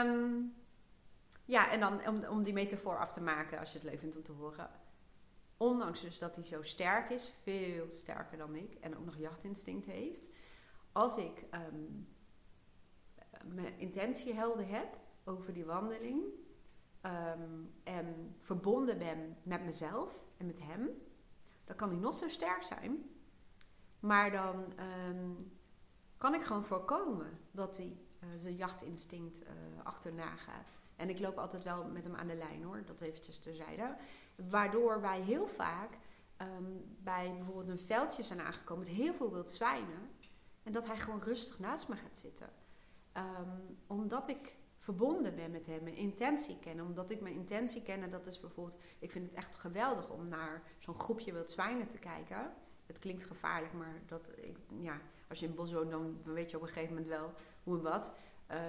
[0.07, 0.55] Um,
[1.45, 4.16] ja, en dan om, om die metafoor af te maken, als je het leuk vindt
[4.16, 4.70] om te horen.
[5.57, 9.86] Ondanks dus dat hij zo sterk is, veel sterker dan ik, en ook nog jachtinstinct
[9.86, 10.28] heeft.
[10.94, 12.08] Als ik um,
[13.44, 16.24] mijn intentiehelden heb over die wandeling,
[17.06, 20.89] um, en verbonden ben met mezelf en met hem,
[21.66, 23.10] dan kan hij nog zo sterk zijn.
[24.00, 24.74] Maar dan
[26.18, 29.50] kan ik gewoon voorkomen dat hij uh, zijn jachtinstinct uh,
[29.84, 30.80] achterna gaat.
[30.96, 33.96] En ik loop altijd wel met hem aan de lijn hoor, dat eventjes terzijde.
[34.36, 35.98] Waardoor wij heel vaak
[37.04, 40.10] bij bijvoorbeeld een veldje zijn aangekomen met heel veel wild zwijnen.
[40.64, 42.49] En dat hij gewoon rustig naast me gaat zitten.
[43.18, 46.86] Um, omdat ik verbonden ben met hem, mijn intentie kennen.
[46.86, 48.82] Omdat ik mijn intentie ken, en dat is bijvoorbeeld...
[48.99, 52.53] Ik vind het echt geweldig om naar zo'n groepje wild zwijnen te kijken.
[52.86, 56.57] Het klinkt gevaarlijk, maar dat, ik, ja, als je in bos woont, dan weet je
[56.57, 57.34] op een gegeven moment wel
[57.64, 58.16] hoe en wat.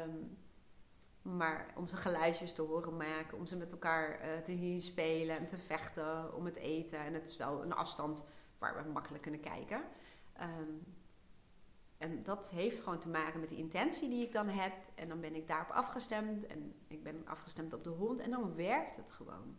[0.07, 0.37] Um,
[1.23, 5.39] maar om ze geluidjes te horen maken, om ze met elkaar uh, te zien spelen
[5.39, 6.99] en te vechten om het eten.
[6.99, 8.27] En het is wel een afstand
[8.59, 9.83] waar we makkelijk kunnen kijken.
[10.41, 10.85] Um,
[11.99, 14.73] en dat heeft gewoon te maken met de intentie die ik dan heb.
[14.95, 16.47] En dan ben ik daarop afgestemd.
[16.47, 18.21] En ik ben afgestemd op de hond.
[18.21, 19.57] En dan werkt het gewoon.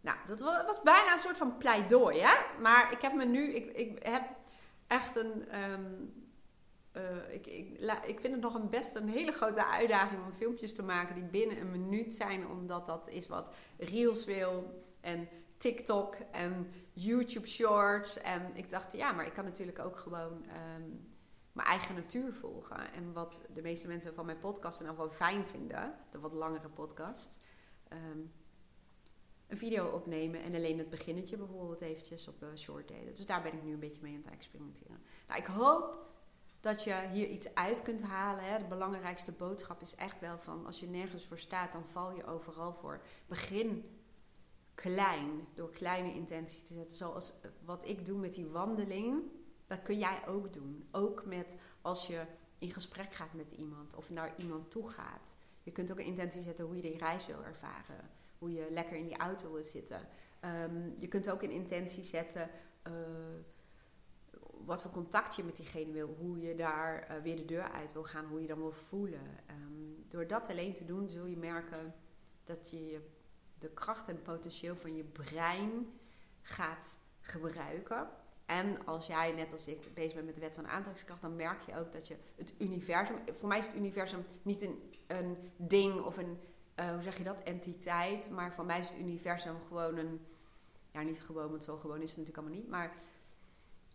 [0.00, 2.60] Nou, dat was bijna een soort van pleidooi, hè?
[2.60, 3.52] Maar ik heb me nu...
[3.52, 4.22] Ik, ik heb
[4.86, 5.62] echt een...
[5.62, 6.14] Um,
[6.92, 10.74] uh, ik, ik, ik vind het nog een best een hele grote uitdaging om filmpjes
[10.74, 16.14] te maken die binnen een minuut zijn, omdat dat is wat Reels wil en TikTok
[16.30, 18.18] en YouTube Shorts.
[18.20, 20.44] En ik dacht, ja, maar ik kan natuurlijk ook gewoon
[20.76, 21.15] um,
[21.56, 22.92] mijn eigen natuur volgen.
[22.92, 26.68] En wat de meeste mensen van mijn podcast dan wel fijn vinden, de wat langere
[26.68, 27.38] podcast.
[27.92, 28.32] Um,
[29.46, 33.14] een video opnemen en alleen het beginnetje bijvoorbeeld eventjes op uh, short delen.
[33.14, 35.02] Dus daar ben ik nu een beetje mee aan het experimenteren.
[35.28, 36.06] Nou, ik hoop
[36.60, 38.44] dat je hier iets uit kunt halen.
[38.44, 38.58] Hè.
[38.58, 42.26] De belangrijkste boodschap is echt wel van als je nergens voor staat, dan val je
[42.26, 43.02] overal voor.
[43.26, 44.00] Begin
[44.74, 46.96] klein, door kleine intenties te zetten.
[46.96, 47.32] Zoals
[47.64, 49.22] wat ik doe met die wandeling,
[49.66, 50.88] dat kun jij ook doen.
[50.90, 52.24] Ook met als je
[52.58, 55.36] in gesprek gaat met iemand of naar iemand toe gaat.
[55.62, 58.10] Je kunt ook een intentie zetten hoe je die reis wil ervaren.
[58.38, 60.08] Hoe je lekker in die auto wil zitten.
[60.44, 62.50] Um, je kunt ook een intentie zetten.
[62.88, 62.92] Uh,
[64.64, 67.92] wat voor contact je met diegene wil, hoe je daar uh, weer de deur uit
[67.92, 69.38] wil gaan, hoe je dan wil voelen.
[69.50, 71.94] Um, door dat alleen te doen, zul je merken
[72.44, 73.00] dat je
[73.58, 75.98] de kracht en het potentieel van je brein
[76.42, 78.08] gaat gebruiken.
[78.46, 81.62] En als jij, net als ik, bezig bent met de wet van aantrekkingskracht, dan merk
[81.62, 83.16] je ook dat je het universum.
[83.32, 86.38] Voor mij is het universum niet een, een ding of een,
[86.80, 88.30] uh, hoe zeg je dat, entiteit.
[88.30, 90.26] Maar voor mij is het universum gewoon een.
[90.90, 92.70] Ja, niet gewoon, want zo gewoon is het natuurlijk allemaal niet.
[92.70, 92.92] Maar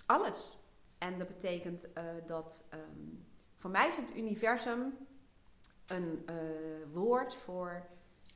[0.05, 0.57] alles.
[0.97, 2.63] En dat betekent uh, dat.
[2.73, 3.25] Um,
[3.57, 4.93] voor mij is het universum
[5.85, 6.35] een uh,
[6.93, 7.85] woord voor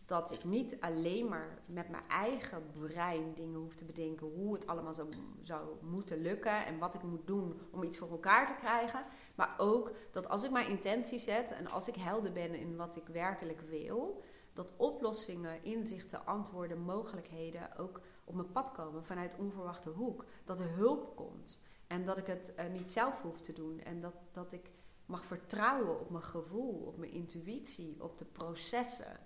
[0.06, 4.68] dat ik niet alleen maar met mijn eigen brein dingen hoef te bedenken hoe het
[4.68, 5.10] allemaal zou,
[5.42, 9.06] zou moeten lukken en wat ik moet doen om iets voor elkaar te krijgen.
[9.36, 12.96] Maar ook dat als ik mijn intentie zet en als ik helder ben in wat
[12.96, 19.90] ik werkelijk wil, dat oplossingen, inzichten, antwoorden, mogelijkheden ook op mijn pad komen vanuit onverwachte
[19.90, 20.26] hoek.
[20.44, 24.00] Dat er hulp komt en dat ik het uh, niet zelf hoef te doen en
[24.00, 24.72] dat, dat ik
[25.06, 29.20] mag vertrouwen op mijn gevoel, op mijn intuïtie, op de processen.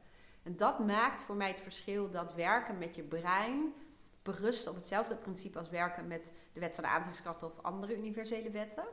[0.50, 3.74] En dat maakt voor mij het verschil dat werken met je brein
[4.22, 8.50] berust op hetzelfde principe als werken met de wet van de aantrekkingskracht of andere universele
[8.50, 8.84] wetten.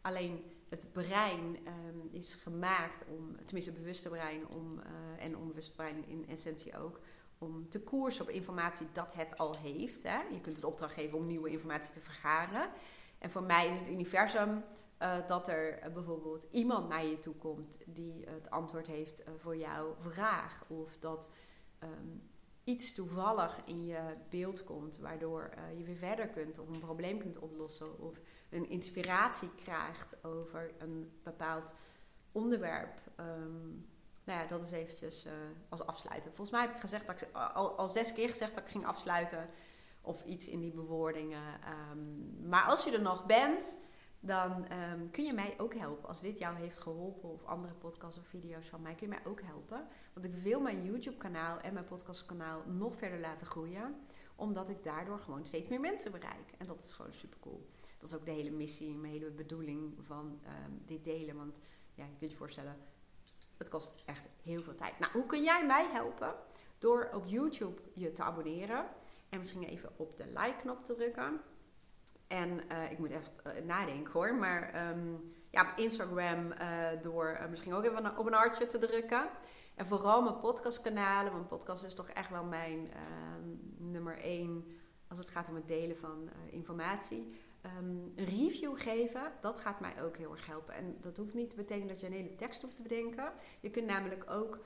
[0.00, 5.72] Alleen het brein um, is gemaakt om, tenminste het bewuste brein om, uh, en onbewuste
[5.72, 7.00] brein in essentie ook,
[7.38, 10.02] om te koersen op informatie dat het al heeft.
[10.02, 10.20] Hè.
[10.30, 12.70] Je kunt het opdracht geven om nieuwe informatie te vergaren.
[13.18, 14.64] En voor mij is het universum
[15.02, 19.56] uh, dat er bijvoorbeeld iemand naar je toe komt die het antwoord heeft uh, voor
[19.56, 20.64] jouw vraag.
[20.68, 21.30] Of dat
[21.82, 22.30] um,
[22.64, 27.38] iets toevallig in je beeld komt waardoor je weer verder kunt of een probleem kunt
[27.38, 27.98] oplossen.
[27.98, 31.74] Of een inspiratie krijgt over een bepaald
[32.32, 33.00] onderwerp.
[33.20, 33.90] Um,
[34.24, 35.26] nou ja, dat is eventjes
[35.68, 36.34] als afsluiten.
[36.34, 39.48] Volgens mij heb ik gezegd dat ik al, zes keer gezegd dat ik ging afsluiten.
[40.00, 41.60] Of iets in die bewoordingen.
[41.90, 43.84] Um, maar als je er nog bent
[44.24, 46.08] dan um, kun je mij ook helpen.
[46.08, 49.32] Als dit jou heeft geholpen of andere podcasts of video's van mij, kun je mij
[49.32, 49.86] ook helpen.
[50.12, 53.94] Want ik wil mijn YouTube kanaal en mijn podcast kanaal nog verder laten groeien.
[54.36, 56.52] Omdat ik daardoor gewoon steeds meer mensen bereik.
[56.58, 57.68] En dat is gewoon super cool.
[57.98, 61.36] Dat is ook de hele missie, mijn hele bedoeling van um, dit delen.
[61.36, 61.58] Want
[61.94, 62.76] ja, je kunt je voorstellen,
[63.56, 64.98] het kost echt heel veel tijd.
[64.98, 66.34] Nou, hoe kun jij mij helpen?
[66.78, 68.86] Door op YouTube je te abonneren.
[69.28, 71.40] En misschien even op de like-knop te drukken.
[72.32, 74.34] En uh, ik moet echt uh, nadenken hoor.
[74.34, 76.58] Maar um, ja, op Instagram uh,
[77.02, 79.28] door misschien ook even op een hartje te drukken.
[79.74, 81.32] En vooral mijn podcastkanalen.
[81.32, 84.64] Want podcast is toch echt wel mijn ehm, nummer één
[85.08, 87.34] als het gaat om het delen van informatie.
[87.78, 90.74] Um, een review geven, dat gaat mij ook heel erg helpen.
[90.74, 93.32] En dat hoeft niet te betekenen dat je een hele tekst hoeft te bedenken.
[93.60, 94.58] Je kunt namelijk ook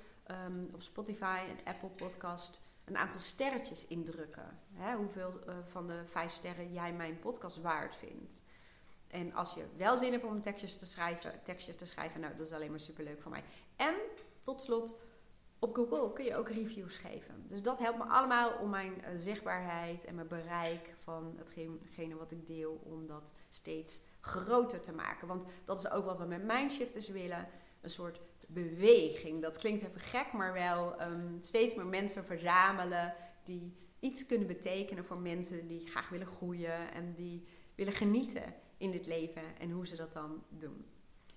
[0.75, 4.59] op Spotify en Apple Podcast een aantal sterretjes indrukken.
[4.73, 8.43] Hè, hoeveel uh, van de vijf sterren jij mijn podcast waard vindt.
[9.07, 12.47] En als je wel zin hebt om tekstjes te schrijven, tekstjes te schrijven, nou, dat
[12.47, 13.45] is alleen maar superleuk voor mij.
[13.77, 13.95] En
[14.43, 14.97] tot slot,
[15.59, 17.47] op Google kun je ook reviews geven.
[17.49, 21.39] Dus dat helpt me allemaal om mijn uh, zichtbaarheid en mijn bereik van
[21.83, 25.29] hetgene wat ik deel, om dat steeds groter te maken.
[25.29, 27.49] Want dat is ook wat we met Mindshifters willen.
[27.81, 29.43] Een soort beweging.
[29.43, 35.05] Dat klinkt even gek, maar wel um, steeds meer mensen verzamelen die iets kunnen betekenen
[35.05, 39.87] voor mensen die graag willen groeien en die willen genieten in dit leven en hoe
[39.87, 40.85] ze dat dan doen.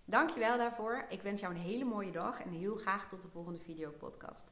[0.05, 1.05] Dankjewel daarvoor.
[1.09, 4.51] Ik wens jou een hele mooie dag en heel graag tot de volgende video podcast.